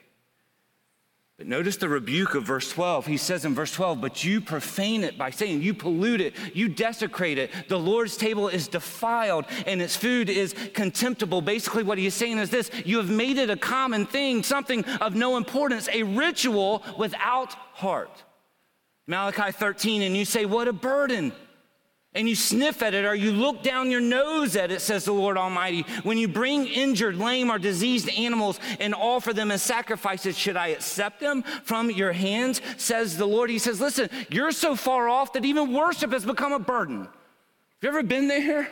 But 1.37 1.47
notice 1.47 1.75
the 1.75 1.89
rebuke 1.89 2.33
of 2.35 2.43
verse 2.43 2.71
12. 2.71 3.07
He 3.07 3.17
says 3.17 3.43
in 3.43 3.53
verse 3.53 3.73
12, 3.73 3.99
But 3.99 4.23
you 4.23 4.39
profane 4.39 5.03
it 5.03 5.17
by 5.17 5.31
saying, 5.31 5.61
You 5.61 5.73
pollute 5.73 6.21
it, 6.21 6.33
you 6.53 6.69
desecrate 6.69 7.37
it. 7.37 7.51
The 7.67 7.77
Lord's 7.77 8.15
table 8.15 8.47
is 8.47 8.69
defiled 8.69 9.45
and 9.67 9.81
its 9.81 9.97
food 9.97 10.29
is 10.29 10.55
contemptible. 10.73 11.41
Basically, 11.41 11.83
what 11.83 11.97
he 11.97 12.05
is 12.05 12.13
saying 12.13 12.37
is 12.37 12.49
this 12.49 12.71
You 12.85 12.97
have 12.97 13.09
made 13.09 13.37
it 13.37 13.49
a 13.49 13.57
common 13.57 14.05
thing, 14.05 14.43
something 14.43 14.85
of 15.01 15.13
no 15.13 15.35
importance, 15.35 15.89
a 15.91 16.03
ritual 16.03 16.83
without 16.97 17.53
heart. 17.73 18.23
Malachi 19.07 19.51
13, 19.51 20.03
and 20.03 20.15
you 20.15 20.23
say, 20.23 20.45
What 20.45 20.69
a 20.69 20.73
burden 20.73 21.33
and 22.15 22.27
you 22.27 22.35
sniff 22.35 22.81
at 22.81 22.93
it 22.93 23.05
or 23.05 23.13
you 23.13 23.31
look 23.31 23.61
down 23.61 23.91
your 23.91 24.01
nose 24.01 24.55
at 24.55 24.71
it, 24.71 24.81
says 24.81 25.05
the 25.05 25.13
Lord 25.13 25.37
Almighty. 25.37 25.85
When 26.03 26.17
you 26.17 26.27
bring 26.27 26.65
injured, 26.65 27.17
lame, 27.17 27.51
or 27.51 27.59
diseased 27.59 28.09
animals 28.09 28.59
and 28.79 28.95
offer 28.95 29.33
them 29.33 29.51
as 29.51 29.61
sacrifices, 29.61 30.37
should 30.37 30.57
I 30.57 30.67
accept 30.67 31.19
them 31.19 31.43
from 31.63 31.91
your 31.91 32.13
hands, 32.13 32.61
says 32.77 33.17
the 33.17 33.27
Lord? 33.27 33.49
He 33.49 33.59
says, 33.59 33.79
Listen, 33.81 34.09
you're 34.29 34.51
so 34.51 34.75
far 34.75 35.09
off 35.09 35.33
that 35.33 35.45
even 35.45 35.73
worship 35.73 36.11
has 36.11 36.25
become 36.25 36.53
a 36.53 36.59
burden. 36.59 37.01
Have 37.01 37.11
you 37.81 37.89
ever 37.89 38.03
been 38.03 38.27
there? 38.27 38.71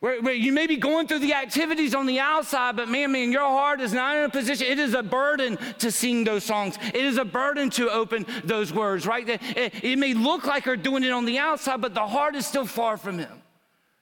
Where, 0.00 0.20
where, 0.20 0.34
you 0.34 0.52
may 0.52 0.66
be 0.66 0.76
going 0.76 1.06
through 1.06 1.20
the 1.20 1.32
activities 1.32 1.94
on 1.94 2.06
the 2.06 2.20
outside, 2.20 2.76
but 2.76 2.88
man, 2.88 3.12
man, 3.12 3.32
your 3.32 3.48
heart 3.48 3.80
is 3.80 3.94
not 3.94 4.16
in 4.16 4.24
a 4.24 4.28
position. 4.28 4.66
It 4.66 4.78
is 4.78 4.92
a 4.92 5.02
burden 5.02 5.56
to 5.78 5.90
sing 5.90 6.22
those 6.24 6.44
songs. 6.44 6.78
It 6.82 7.04
is 7.04 7.16
a 7.16 7.24
burden 7.24 7.70
to 7.70 7.90
open 7.90 8.26
those 8.44 8.74
words, 8.74 9.06
right? 9.06 9.26
It, 9.26 9.40
it 9.82 9.98
may 9.98 10.12
look 10.12 10.44
like 10.44 10.66
you're 10.66 10.76
doing 10.76 11.02
it 11.02 11.12
on 11.12 11.24
the 11.24 11.38
outside, 11.38 11.80
but 11.80 11.94
the 11.94 12.06
heart 12.06 12.34
is 12.34 12.46
still 12.46 12.66
far 12.66 12.98
from 12.98 13.18
Him. 13.18 13.42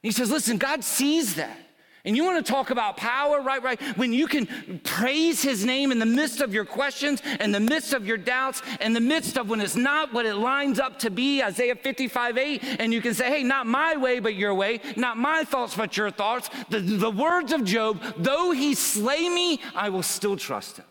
He 0.02 0.10
says, 0.10 0.30
listen, 0.30 0.58
God 0.58 0.82
sees 0.82 1.36
that. 1.36 1.58
And 2.06 2.14
you 2.14 2.22
want 2.24 2.44
to 2.44 2.52
talk 2.52 2.68
about 2.68 2.98
power, 2.98 3.40
right? 3.40 3.62
Right. 3.62 3.80
When 3.96 4.12
you 4.12 4.26
can 4.26 4.80
praise 4.84 5.42
his 5.42 5.64
name 5.64 5.90
in 5.90 5.98
the 5.98 6.06
midst 6.06 6.42
of 6.42 6.52
your 6.52 6.66
questions, 6.66 7.22
in 7.40 7.50
the 7.50 7.60
midst 7.60 7.94
of 7.94 8.06
your 8.06 8.18
doubts, 8.18 8.60
in 8.82 8.92
the 8.92 9.00
midst 9.00 9.38
of 9.38 9.48
when 9.48 9.60
it's 9.62 9.74
not 9.74 10.12
what 10.12 10.26
it 10.26 10.34
lines 10.34 10.78
up 10.78 10.98
to 10.98 11.10
be, 11.10 11.42
Isaiah 11.42 11.74
55 11.74 12.36
8, 12.36 12.62
and 12.78 12.92
you 12.92 13.00
can 13.00 13.14
say, 13.14 13.30
hey, 13.30 13.42
not 13.42 13.66
my 13.66 13.96
way, 13.96 14.20
but 14.20 14.34
your 14.34 14.54
way, 14.54 14.80
not 14.96 15.16
my 15.16 15.44
thoughts, 15.44 15.74
but 15.74 15.96
your 15.96 16.10
thoughts. 16.10 16.50
The, 16.68 16.80
the 16.80 17.10
words 17.10 17.52
of 17.52 17.64
Job, 17.64 18.02
though 18.18 18.50
he 18.50 18.74
slay 18.74 19.26
me, 19.30 19.62
I 19.74 19.88
will 19.88 20.02
still 20.02 20.36
trust 20.36 20.76
him. 20.76 20.84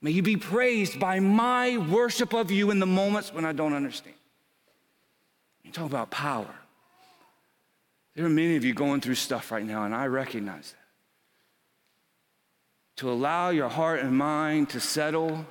May 0.00 0.12
you 0.12 0.22
be 0.22 0.36
praised 0.36 0.98
by 0.98 1.20
my 1.20 1.76
worship 1.76 2.32
of 2.32 2.50
you 2.50 2.70
in 2.70 2.78
the 2.78 2.86
moments 2.86 3.34
when 3.34 3.44
I 3.44 3.52
don't 3.52 3.74
understand. 3.74 4.16
You 5.64 5.72
talk 5.72 5.86
about 5.86 6.10
power. 6.10 6.54
There 8.18 8.26
are 8.26 8.30
many 8.30 8.56
of 8.56 8.64
you 8.64 8.74
going 8.74 9.00
through 9.00 9.14
stuff 9.14 9.52
right 9.52 9.64
now, 9.64 9.84
and 9.84 9.94
I 9.94 10.08
recognize 10.08 10.72
that. 10.72 10.86
To 12.96 13.12
allow 13.12 13.50
your 13.50 13.68
heart 13.68 14.00
and 14.00 14.18
mind 14.18 14.70
to 14.70 14.80
settle 14.80 15.46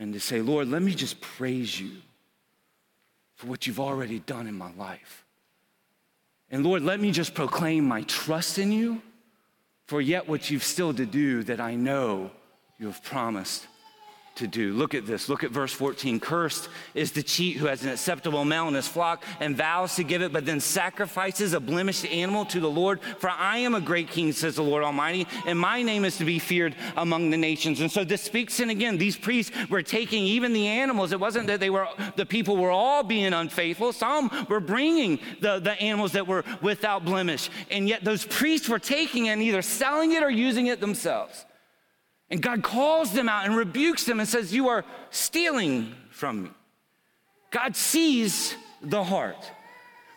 and 0.00 0.12
to 0.14 0.18
say, 0.18 0.40
Lord, 0.40 0.66
let 0.66 0.82
me 0.82 0.92
just 0.92 1.20
praise 1.20 1.78
you 1.78 1.92
for 3.36 3.46
what 3.46 3.68
you've 3.68 3.78
already 3.78 4.18
done 4.18 4.48
in 4.48 4.54
my 4.56 4.72
life. 4.72 5.24
And 6.50 6.66
Lord, 6.66 6.82
let 6.82 6.98
me 6.98 7.12
just 7.12 7.34
proclaim 7.34 7.86
my 7.86 8.02
trust 8.02 8.58
in 8.58 8.72
you 8.72 9.00
for 9.86 10.00
yet 10.00 10.26
what 10.28 10.50
you've 10.50 10.64
still 10.64 10.92
to 10.92 11.06
do 11.06 11.44
that 11.44 11.60
I 11.60 11.76
know 11.76 12.32
you 12.80 12.86
have 12.86 13.00
promised 13.04 13.64
to 14.40 14.46
do. 14.46 14.72
Look 14.72 14.94
at 14.94 15.06
this. 15.06 15.28
Look 15.28 15.44
at 15.44 15.50
verse 15.50 15.72
14. 15.72 16.18
Cursed 16.18 16.68
is 16.94 17.12
the 17.12 17.22
cheat 17.22 17.56
who 17.56 17.66
has 17.66 17.84
an 17.84 17.90
acceptable 17.90 18.44
male 18.44 18.68
in 18.68 18.74
his 18.74 18.88
flock 18.88 19.24
and 19.38 19.56
vows 19.56 19.94
to 19.96 20.02
give 20.02 20.22
it, 20.22 20.32
but 20.32 20.44
then 20.44 20.60
sacrifices 20.60 21.52
a 21.52 21.60
blemished 21.60 22.06
animal 22.06 22.44
to 22.46 22.58
the 22.58 22.70
Lord. 22.70 23.00
For 23.18 23.30
I 23.30 23.58
am 23.58 23.74
a 23.74 23.80
great 23.80 24.08
king, 24.08 24.32
says 24.32 24.56
the 24.56 24.62
Lord 24.62 24.82
Almighty, 24.82 25.26
and 25.46 25.58
my 25.58 25.82
name 25.82 26.04
is 26.04 26.16
to 26.18 26.24
be 26.24 26.38
feared 26.38 26.74
among 26.96 27.30
the 27.30 27.36
nations. 27.36 27.80
And 27.80 27.90
so 27.90 28.02
this 28.02 28.22
speaks, 28.22 28.60
and 28.60 28.70
again, 28.70 28.98
these 28.98 29.16
priests 29.16 29.52
were 29.68 29.82
taking 29.82 30.24
even 30.24 30.52
the 30.52 30.66
animals. 30.66 31.12
It 31.12 31.20
wasn't 31.20 31.46
that 31.46 31.60
they 31.60 31.70
were, 31.70 31.86
the 32.16 32.26
people 32.26 32.56
were 32.56 32.70
all 32.70 33.02
being 33.02 33.32
unfaithful. 33.32 33.92
Some 33.92 34.46
were 34.48 34.60
bringing 34.60 35.20
the, 35.40 35.60
the 35.60 35.80
animals 35.80 36.12
that 36.12 36.26
were 36.26 36.44
without 36.62 37.04
blemish. 37.04 37.50
And 37.70 37.88
yet 37.88 38.04
those 38.04 38.24
priests 38.24 38.68
were 38.68 38.78
taking 38.78 39.28
and 39.28 39.42
either 39.42 39.62
selling 39.62 40.12
it 40.12 40.22
or 40.22 40.30
using 40.30 40.66
it 40.68 40.80
themselves. 40.80 41.44
And 42.30 42.40
God 42.40 42.62
calls 42.62 43.12
them 43.12 43.28
out 43.28 43.44
and 43.44 43.56
rebukes 43.56 44.04
them 44.04 44.20
and 44.20 44.28
says, 44.28 44.54
You 44.54 44.68
are 44.68 44.84
stealing 45.10 45.94
from 46.10 46.44
me. 46.44 46.50
God 47.50 47.74
sees 47.74 48.54
the 48.82 49.02
heart. 49.02 49.50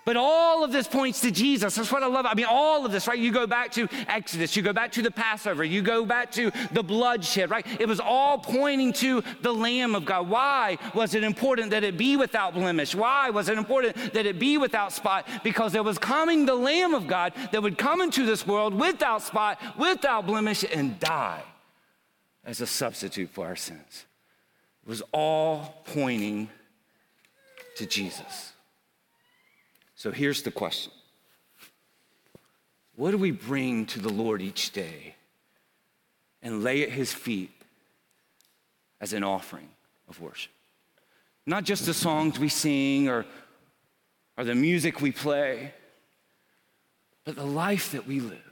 But 0.06 0.18
all 0.18 0.66
of 0.66 0.74
this 0.74 0.86
points 0.86 1.22
to 1.22 1.32
Jesus. 1.32 1.76
That's 1.76 1.92
what 1.92 2.04
I 2.04 2.08
love. 2.08 2.26
I 2.26 2.34
mean, 2.34 2.46
all 2.50 2.86
of 2.86 2.92
this, 2.92 3.08
right? 3.08 3.18
You 3.18 3.32
go 3.32 3.48
back 3.48 3.72
to 3.74 3.88
Exodus, 4.10 4.54
you 4.54 4.62
go 4.62 4.74
back 4.74 4.92
to 4.94 5.02
the 5.02 5.10
Passover, 5.10 5.64
you 5.64 5.82
go 5.82 6.06
back 6.06 6.30
to 6.34 6.52
the 6.74 6.84
bloodshed, 6.84 7.50
right? 7.50 7.66
It 7.80 7.88
was 7.88 8.02
all 8.02 8.38
pointing 8.38 8.92
to 8.94 9.24
the 9.42 9.54
Lamb 9.54 9.96
of 9.96 10.04
God. 10.04 10.28
Why 10.28 10.78
was 10.94 11.16
it 11.16 11.24
important 11.24 11.70
that 11.70 11.86
it 11.86 11.98
be 11.98 12.18
without 12.18 12.54
blemish? 12.54 12.94
Why 12.94 13.30
was 13.30 13.48
it 13.48 13.58
important 13.58 13.96
that 14.14 14.26
it 14.26 14.40
be 14.40 14.58
without 14.58 14.92
spot? 14.92 15.26
Because 15.42 15.72
there 15.72 15.84
was 15.84 15.98
coming 15.98 16.46
the 16.46 16.56
Lamb 16.56 16.94
of 16.94 17.08
God 17.08 17.32
that 17.54 17.64
would 17.64 17.78
come 17.78 18.02
into 18.02 18.26
this 18.26 18.46
world 18.46 18.74
without 18.74 19.22
spot, 19.22 19.58
without 19.78 20.28
blemish, 20.28 20.66
and 20.70 21.00
die 21.00 21.44
as 22.46 22.62
a 22.62 22.68
substitute 22.68 23.30
for 23.30 23.46
our 23.46 23.56
sins. 23.56 24.06
It 24.86 24.90
was 24.90 25.02
all 25.12 25.82
pointing 25.86 26.50
to 27.78 27.86
Jesus. 27.86 28.54
So 29.96 30.12
here's 30.12 30.42
the 30.42 30.52
question 30.52 30.92
What 32.96 33.12
do 33.12 33.18
we 33.18 33.32
bring 33.32 33.86
to 33.88 34.00
the 34.00 34.12
Lord 34.12 34.42
each 34.42 34.72
day 34.72 35.16
and 36.42 36.64
lay 36.64 36.84
at 36.84 36.90
his 36.90 37.14
feet 37.14 37.52
as 39.00 39.14
an 39.14 39.24
offering 39.24 39.70
of 40.10 40.20
worship? 40.20 40.52
Not 41.46 41.64
just 41.64 41.86
the 41.86 41.94
songs 41.94 42.40
we 42.40 42.50
sing 42.50 43.10
or, 43.10 43.26
or 44.38 44.44
the 44.44 44.56
music 44.56 45.02
we 45.02 45.12
play, 45.12 45.74
but 47.26 47.36
the 47.36 47.46
life 47.46 47.92
that 47.92 48.08
we 48.08 48.20
live 48.20 48.43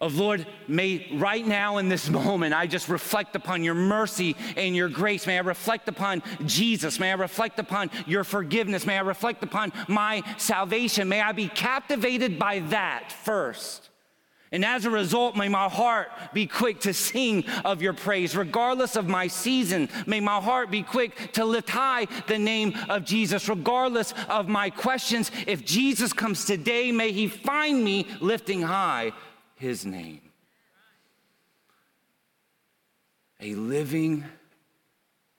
of 0.00 0.16
Lord, 0.16 0.46
may 0.66 1.06
right 1.14 1.46
now 1.46 1.78
in 1.78 1.88
this 1.88 2.08
moment 2.10 2.54
I 2.54 2.66
just 2.66 2.88
reflect 2.88 3.36
upon 3.36 3.62
your 3.62 3.74
mercy 3.74 4.36
and 4.56 4.74
your 4.74 4.88
grace. 4.88 5.26
May 5.26 5.38
I 5.38 5.42
reflect 5.42 5.88
upon 5.88 6.22
Jesus. 6.46 6.98
May 6.98 7.10
I 7.10 7.14
reflect 7.14 7.58
upon 7.58 7.90
your 8.06 8.24
forgiveness. 8.24 8.86
May 8.86 8.96
I 8.96 9.02
reflect 9.02 9.42
upon 9.42 9.72
my 9.88 10.22
salvation. 10.38 11.08
May 11.08 11.20
I 11.20 11.32
be 11.32 11.48
captivated 11.48 12.38
by 12.38 12.60
that 12.70 13.12
first. 13.12 13.90
And 14.52 14.64
as 14.64 14.84
a 14.84 14.90
result, 14.90 15.36
may 15.36 15.48
my 15.48 15.68
heart 15.68 16.10
be 16.32 16.44
quick 16.46 16.80
to 16.80 16.92
sing 16.92 17.44
of 17.64 17.82
your 17.82 17.92
praise, 17.92 18.34
regardless 18.34 18.96
of 18.96 19.06
my 19.06 19.28
season. 19.28 19.88
May 20.06 20.18
my 20.18 20.40
heart 20.40 20.72
be 20.72 20.82
quick 20.82 21.32
to 21.34 21.44
lift 21.44 21.70
high 21.70 22.08
the 22.26 22.38
name 22.38 22.74
of 22.88 23.04
Jesus, 23.04 23.48
regardless 23.48 24.12
of 24.28 24.48
my 24.48 24.68
questions. 24.70 25.30
If 25.46 25.64
Jesus 25.64 26.12
comes 26.12 26.46
today, 26.46 26.90
may 26.90 27.12
he 27.12 27.28
find 27.28 27.84
me 27.84 28.08
lifting 28.20 28.62
high 28.62 29.12
his 29.60 29.84
name. 29.84 30.22
A 33.40 33.54
living 33.54 34.24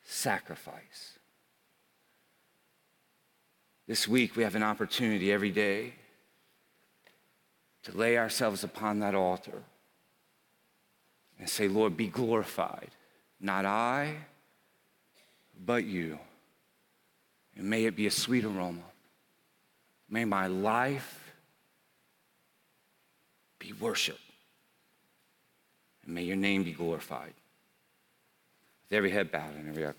sacrifice. 0.04 1.18
This 3.88 4.08
week, 4.08 4.36
we 4.36 4.44
have 4.44 4.54
an 4.54 4.62
opportunity 4.62 5.32
every 5.32 5.50
day 5.50 5.96
to 7.84 7.98
lay 7.98 8.16
ourselves 8.16 8.64
upon 8.64 9.00
that 9.00 9.16
altar 9.16 9.64
and 11.40 11.50
say, 11.50 11.68
Lord, 11.68 11.98
be 11.98 12.08
glorified. 12.08 12.92
Not 13.40 13.66
I, 13.66 14.18
but 15.66 15.84
you. 15.84 16.20
And 17.58 17.68
may 17.68 17.86
it 17.86 17.96
be 17.96 18.06
a 18.06 18.12
sweet 18.12 18.46
aroma. 18.46 18.84
May 20.08 20.26
my 20.26 20.46
life 20.46 21.21
be 23.62 23.74
worshiped. 23.74 24.20
And 26.06 26.16
may 26.16 26.24
your 26.24 26.36
name 26.36 26.64
be 26.64 26.72
glorified. 26.72 27.34
With 28.90 28.98
every 28.98 29.12
head 29.12 29.32
bowed 29.32 29.56
and 29.56 29.70
every 29.70 29.84
eye 29.84 29.92
closed. 29.92 29.98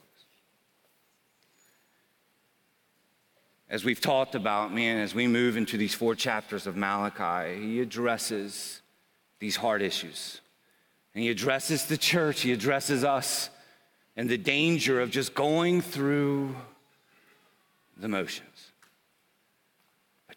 As 3.70 3.84
we've 3.84 4.00
talked 4.00 4.34
about, 4.34 4.74
man, 4.74 4.98
as 4.98 5.14
we 5.14 5.26
move 5.26 5.56
into 5.56 5.78
these 5.78 5.94
four 5.94 6.14
chapters 6.14 6.66
of 6.66 6.76
Malachi, 6.76 7.58
he 7.58 7.80
addresses 7.80 8.82
these 9.38 9.56
hard 9.56 9.80
issues. 9.80 10.40
And 11.14 11.22
he 11.22 11.30
addresses 11.30 11.86
the 11.86 11.96
church, 11.96 12.40
he 12.42 12.52
addresses 12.52 13.04
us 13.04 13.48
and 14.16 14.28
the 14.28 14.38
danger 14.38 15.00
of 15.00 15.10
just 15.10 15.34
going 15.34 15.80
through 15.80 16.54
the 17.96 18.08
motions. 18.08 18.51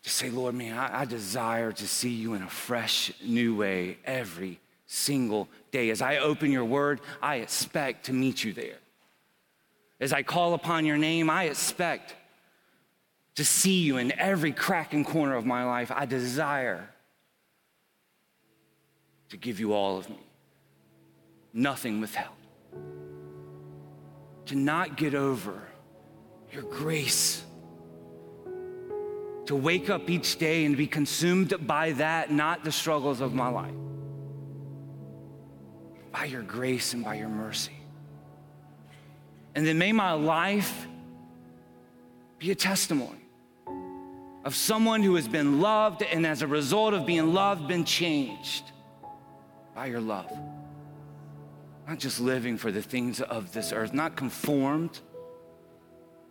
To 0.05 0.11
say, 0.11 0.29
Lord, 0.29 0.53
man, 0.53 0.77
I, 0.77 1.01
I 1.01 1.05
desire 1.05 1.71
to 1.71 1.87
see 1.87 2.11
you 2.11 2.35
in 2.35 2.43
a 2.43 2.47
fresh, 2.47 3.11
new 3.23 3.55
way 3.55 3.97
every 4.05 4.59
single 4.85 5.49
day. 5.71 5.89
As 5.89 5.99
I 5.99 6.17
open 6.17 6.51
your 6.51 6.63
word, 6.63 7.01
I 7.23 7.37
expect 7.37 8.05
to 8.05 8.13
meet 8.13 8.43
you 8.43 8.53
there. 8.53 8.77
As 9.99 10.13
I 10.13 10.21
call 10.21 10.53
upon 10.53 10.85
your 10.85 10.97
name, 10.97 11.27
I 11.27 11.45
expect 11.45 12.13
to 13.33 13.43
see 13.43 13.79
you 13.79 13.97
in 13.97 14.11
every 14.11 14.51
crack 14.51 14.93
and 14.93 15.03
corner 15.03 15.35
of 15.35 15.43
my 15.43 15.63
life. 15.63 15.91
I 15.91 16.05
desire 16.05 16.87
to 19.29 19.37
give 19.37 19.59
you 19.59 19.73
all 19.73 19.97
of 19.97 20.07
me, 20.07 20.19
nothing 21.51 21.99
withheld. 21.99 22.35
To 24.45 24.55
not 24.55 24.97
get 24.97 25.15
over 25.15 25.63
your 26.51 26.61
grace. 26.61 27.43
To 29.47 29.55
wake 29.55 29.89
up 29.89 30.09
each 30.09 30.37
day 30.37 30.65
and 30.65 30.75
be 30.75 30.87
consumed 30.87 31.53
by 31.67 31.91
that, 31.93 32.31
not 32.31 32.63
the 32.63 32.71
struggles 32.71 33.21
of 33.21 33.33
my 33.33 33.47
life. 33.47 33.75
By 36.11 36.25
your 36.25 36.41
grace 36.41 36.93
and 36.93 37.03
by 37.03 37.15
your 37.15 37.29
mercy. 37.29 37.77
And 39.53 39.65
then 39.65 39.77
may 39.77 39.91
my 39.91 40.13
life 40.13 40.87
be 42.39 42.51
a 42.51 42.55
testimony 42.55 43.21
of 44.43 44.55
someone 44.55 45.01
who 45.01 45.15
has 45.15 45.27
been 45.27 45.59
loved 45.59 46.03
and 46.03 46.25
as 46.25 46.41
a 46.41 46.47
result 46.47 46.93
of 46.93 47.05
being 47.05 47.33
loved, 47.33 47.67
been 47.67 47.85
changed 47.85 48.71
by 49.73 49.87
your 49.87 50.01
love. 50.01 50.31
Not 51.87 51.99
just 51.99 52.19
living 52.19 52.57
for 52.57 52.71
the 52.71 52.81
things 52.81 53.21
of 53.21 53.53
this 53.53 53.71
earth, 53.71 53.93
not 53.93 54.15
conformed, 54.15 54.99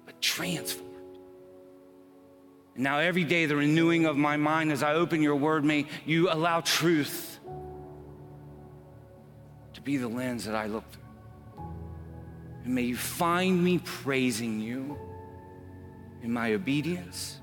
but 0.05 0.21
transformed. 0.21 0.84
Now, 2.77 2.99
every 2.99 3.25
day, 3.25 3.47
the 3.47 3.57
renewing 3.57 4.07
of 4.07 4.17
my 4.17 4.37
mind 4.37 4.73
as 4.73 4.83
I 4.83 4.95
open 4.95 5.23
your 5.23 5.37
word, 5.37 5.65
may 5.65 5.87
you 6.05 6.31
allow 6.31 6.61
truth 6.61 7.39
to 9.75 9.81
be 9.81 9.97
the 9.97 10.09
lens 10.09 10.45
that 10.47 10.55
I 10.55 10.67
look 10.67 10.85
through. 10.91 11.03
And 12.65 12.75
may 12.75 12.83
you 12.83 12.97
find 12.97 13.63
me 13.63 13.79
praising 13.79 14.61
you 14.61 14.99
in 16.23 16.33
my 16.33 16.55
obedience 16.55 17.41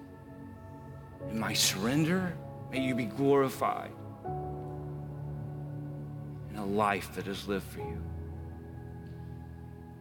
in 1.30 1.40
my 1.40 1.54
surrender, 1.54 2.34
may 2.72 2.82
you 2.82 2.96
be 2.96 3.06
glorified 3.06 3.92
in 6.50 6.58
a 6.58 6.66
life 6.66 7.14
that 7.16 7.28
is 7.28 7.48
lived 7.48 7.68
for 7.68 7.80
you. 7.80 8.02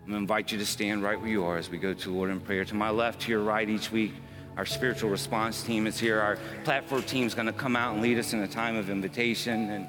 I'm 0.03 0.07
going 0.07 0.13
to 0.13 0.17
invite 0.17 0.51
you 0.51 0.59
to 0.59 0.67
stand 0.67 1.03
right 1.03 1.21
where 1.21 1.31
you 1.31 1.45
are 1.45 1.57
as 1.57 1.71
we 1.71 1.79
go 1.79 1.95
to 1.95 2.11
Lord 2.11 2.31
in 2.31 2.41
prayer. 2.41 2.65
To 2.65 2.75
my 2.75 2.91
left, 2.91 3.23
to 3.23 3.31
your 3.31 3.43
right 3.43 3.69
each 3.69 3.93
week, 3.93 4.13
our 4.61 4.67
spiritual 4.67 5.09
response 5.09 5.63
team 5.63 5.87
is 5.87 5.99
here. 5.99 6.21
Our 6.21 6.37
platform 6.65 7.03
team 7.05 7.27
is 7.27 7.33
going 7.33 7.47
to 7.47 7.53
come 7.55 7.77
out 7.77 7.95
and 7.95 8.03
lead 8.03 8.19
us 8.19 8.35
in 8.35 8.41
a 8.41 8.47
time 8.47 8.77
of 8.77 8.91
invitation. 8.91 9.71
And 9.71 9.89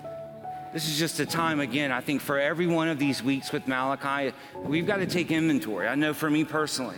this 0.72 0.88
is 0.88 0.98
just 0.98 1.20
a 1.20 1.26
time, 1.26 1.60
again, 1.60 1.92
I 1.92 2.00
think 2.00 2.22
for 2.22 2.40
every 2.40 2.68
one 2.68 2.88
of 2.88 2.98
these 2.98 3.22
weeks 3.22 3.52
with 3.52 3.68
Malachi, 3.68 4.34
we've 4.56 4.88
got 4.88 4.98
to 4.98 5.06
take 5.06 5.30
inventory. 5.30 5.90
I 5.90 5.96
know 5.96 6.14
for 6.14 6.30
me 6.30 6.46
personally, 6.46 6.96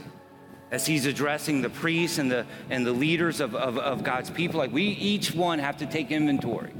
as 0.70 0.86
he's 0.86 1.08
addressing 1.08 1.64
the 1.64 1.70
priests 1.72 2.20
and 2.20 2.30
the, 2.30 2.46
and 2.70 2.86
the 2.86 2.92
leaders 2.92 3.40
of, 3.40 3.56
of, 3.56 3.80
of 3.80 4.04
God's 4.04 4.30
people, 4.30 4.60
like 4.60 4.72
we 4.72 4.84
each 4.84 5.34
one 5.34 5.58
have 5.58 5.78
to 5.78 5.88
take 5.88 6.12
inventory. 6.12 6.74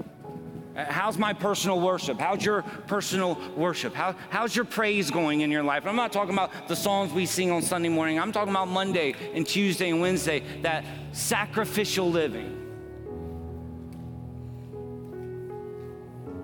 Uh, 0.76 0.86
how's 0.86 1.18
my 1.18 1.34
personal 1.34 1.80
worship? 1.80 2.20
How's 2.20 2.44
your 2.44 2.64
personal 2.88 3.38
worship? 3.56 3.94
How, 3.94 4.16
how's 4.30 4.56
your 4.56 4.66
praise 4.66 5.12
going 5.12 5.42
in 5.42 5.52
your 5.52 5.64
life? 5.64 5.86
I'm 5.86 5.96
not 5.96 6.12
talking 6.12 6.34
about 6.34 6.68
the 6.68 6.76
songs 6.76 7.14
we 7.14 7.26
sing 7.28 7.52
on 7.52 7.62
Sunday 7.62 7.90
morning. 7.90 8.20
I'm 8.20 8.32
talking 8.32 8.50
about 8.50 8.68
Monday 8.68 9.14
and 9.36 9.46
Tuesday 9.46 9.92
and 9.92 10.02
Wednesday, 10.02 10.42
that 10.64 10.84
sacrificial 11.12 12.10
living. 12.10 12.60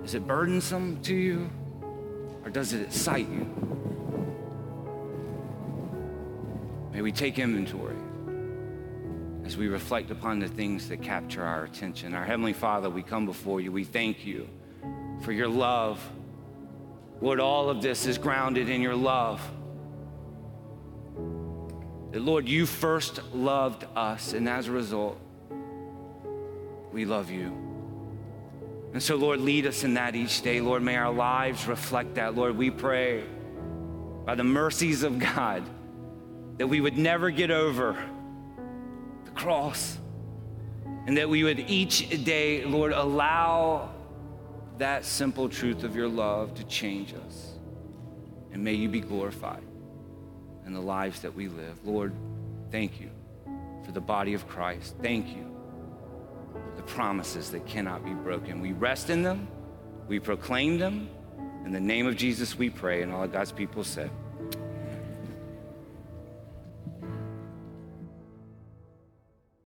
Is 0.03 0.13
it 0.13 0.27
burdensome 0.27 1.01
to 1.03 1.15
you 1.15 1.49
or 2.43 2.51
does 2.51 2.73
it 2.73 2.81
excite 2.81 3.29
you? 3.29 3.47
May 6.91 7.01
we 7.01 7.11
take 7.11 7.39
inventory 7.39 7.95
as 9.49 9.57
we 9.57 9.67
reflect 9.67 10.11
upon 10.11 10.37
the 10.37 10.47
things 10.47 10.89
that 10.89 11.01
capture 11.01 11.41
our 11.41 11.63
attention. 11.63 12.13
Our 12.13 12.23
Heavenly 12.23 12.53
Father, 12.53 12.87
we 12.87 13.01
come 13.01 13.25
before 13.25 13.59
you. 13.59 13.71
We 13.71 13.83
thank 13.83 14.23
you 14.23 14.47
for 15.21 15.31
your 15.31 15.47
love. 15.47 15.99
Lord, 17.19 17.39
all 17.39 17.71
of 17.71 17.81
this 17.81 18.05
is 18.05 18.19
grounded 18.19 18.69
in 18.69 18.79
your 18.79 18.93
love. 18.93 19.41
That, 22.11 22.21
Lord, 22.21 22.47
you 22.47 22.67
first 22.67 23.21
loved 23.33 23.87
us, 23.95 24.33
and 24.33 24.47
as 24.47 24.67
a 24.67 24.71
result, 24.71 25.19
we 26.91 27.05
love 27.05 27.31
you. 27.31 27.47
And 28.93 29.01
so, 29.01 29.15
Lord, 29.15 29.41
lead 29.41 29.65
us 29.65 29.83
in 29.83 29.95
that 29.95 30.15
each 30.15 30.43
day. 30.43 30.61
Lord, 30.61 30.83
may 30.83 30.95
our 30.95 31.11
lives 31.11 31.65
reflect 31.65 32.13
that. 32.15 32.35
Lord, 32.35 32.55
we 32.55 32.69
pray 32.69 33.23
by 34.27 34.35
the 34.35 34.43
mercies 34.43 35.01
of 35.01 35.17
God 35.17 35.63
that 36.59 36.67
we 36.67 36.81
would 36.81 36.99
never 36.99 37.31
get 37.31 37.49
over 37.49 37.97
cross, 39.39 39.97
and 41.07 41.17
that 41.17 41.29
we 41.29 41.43
would 41.43 41.59
each 41.59 42.09
day, 42.25 42.65
Lord, 42.65 42.91
allow 42.91 43.89
that 44.77 45.05
simple 45.05 45.47
truth 45.47 45.83
of 45.83 45.95
your 45.95 46.09
love 46.09 46.53
to 46.55 46.63
change 46.65 47.13
us. 47.13 47.53
And 48.51 48.63
may 48.63 48.73
you 48.73 48.89
be 48.89 48.99
glorified 48.99 49.63
in 50.65 50.73
the 50.73 50.81
lives 50.81 51.21
that 51.21 51.33
we 51.33 51.47
live. 51.47 51.85
Lord, 51.85 52.13
thank 52.69 52.99
you 52.99 53.09
for 53.85 53.91
the 53.91 54.01
body 54.01 54.33
of 54.33 54.47
Christ. 54.47 54.95
Thank 55.01 55.29
you 55.29 55.45
for 56.53 56.75
the 56.75 56.83
promises 56.83 57.49
that 57.51 57.65
cannot 57.65 58.03
be 58.03 58.13
broken. 58.13 58.59
We 58.59 58.73
rest 58.73 59.09
in 59.09 59.23
them, 59.23 59.47
we 60.07 60.19
proclaim 60.19 60.77
them. 60.77 61.09
In 61.65 61.71
the 61.71 61.79
name 61.79 62.07
of 62.07 62.15
Jesus, 62.17 62.57
we 62.57 62.69
pray, 62.69 63.03
and 63.03 63.11
all 63.13 63.23
of 63.23 63.31
God's 63.31 63.51
people 63.51 63.83
said. 63.83 64.09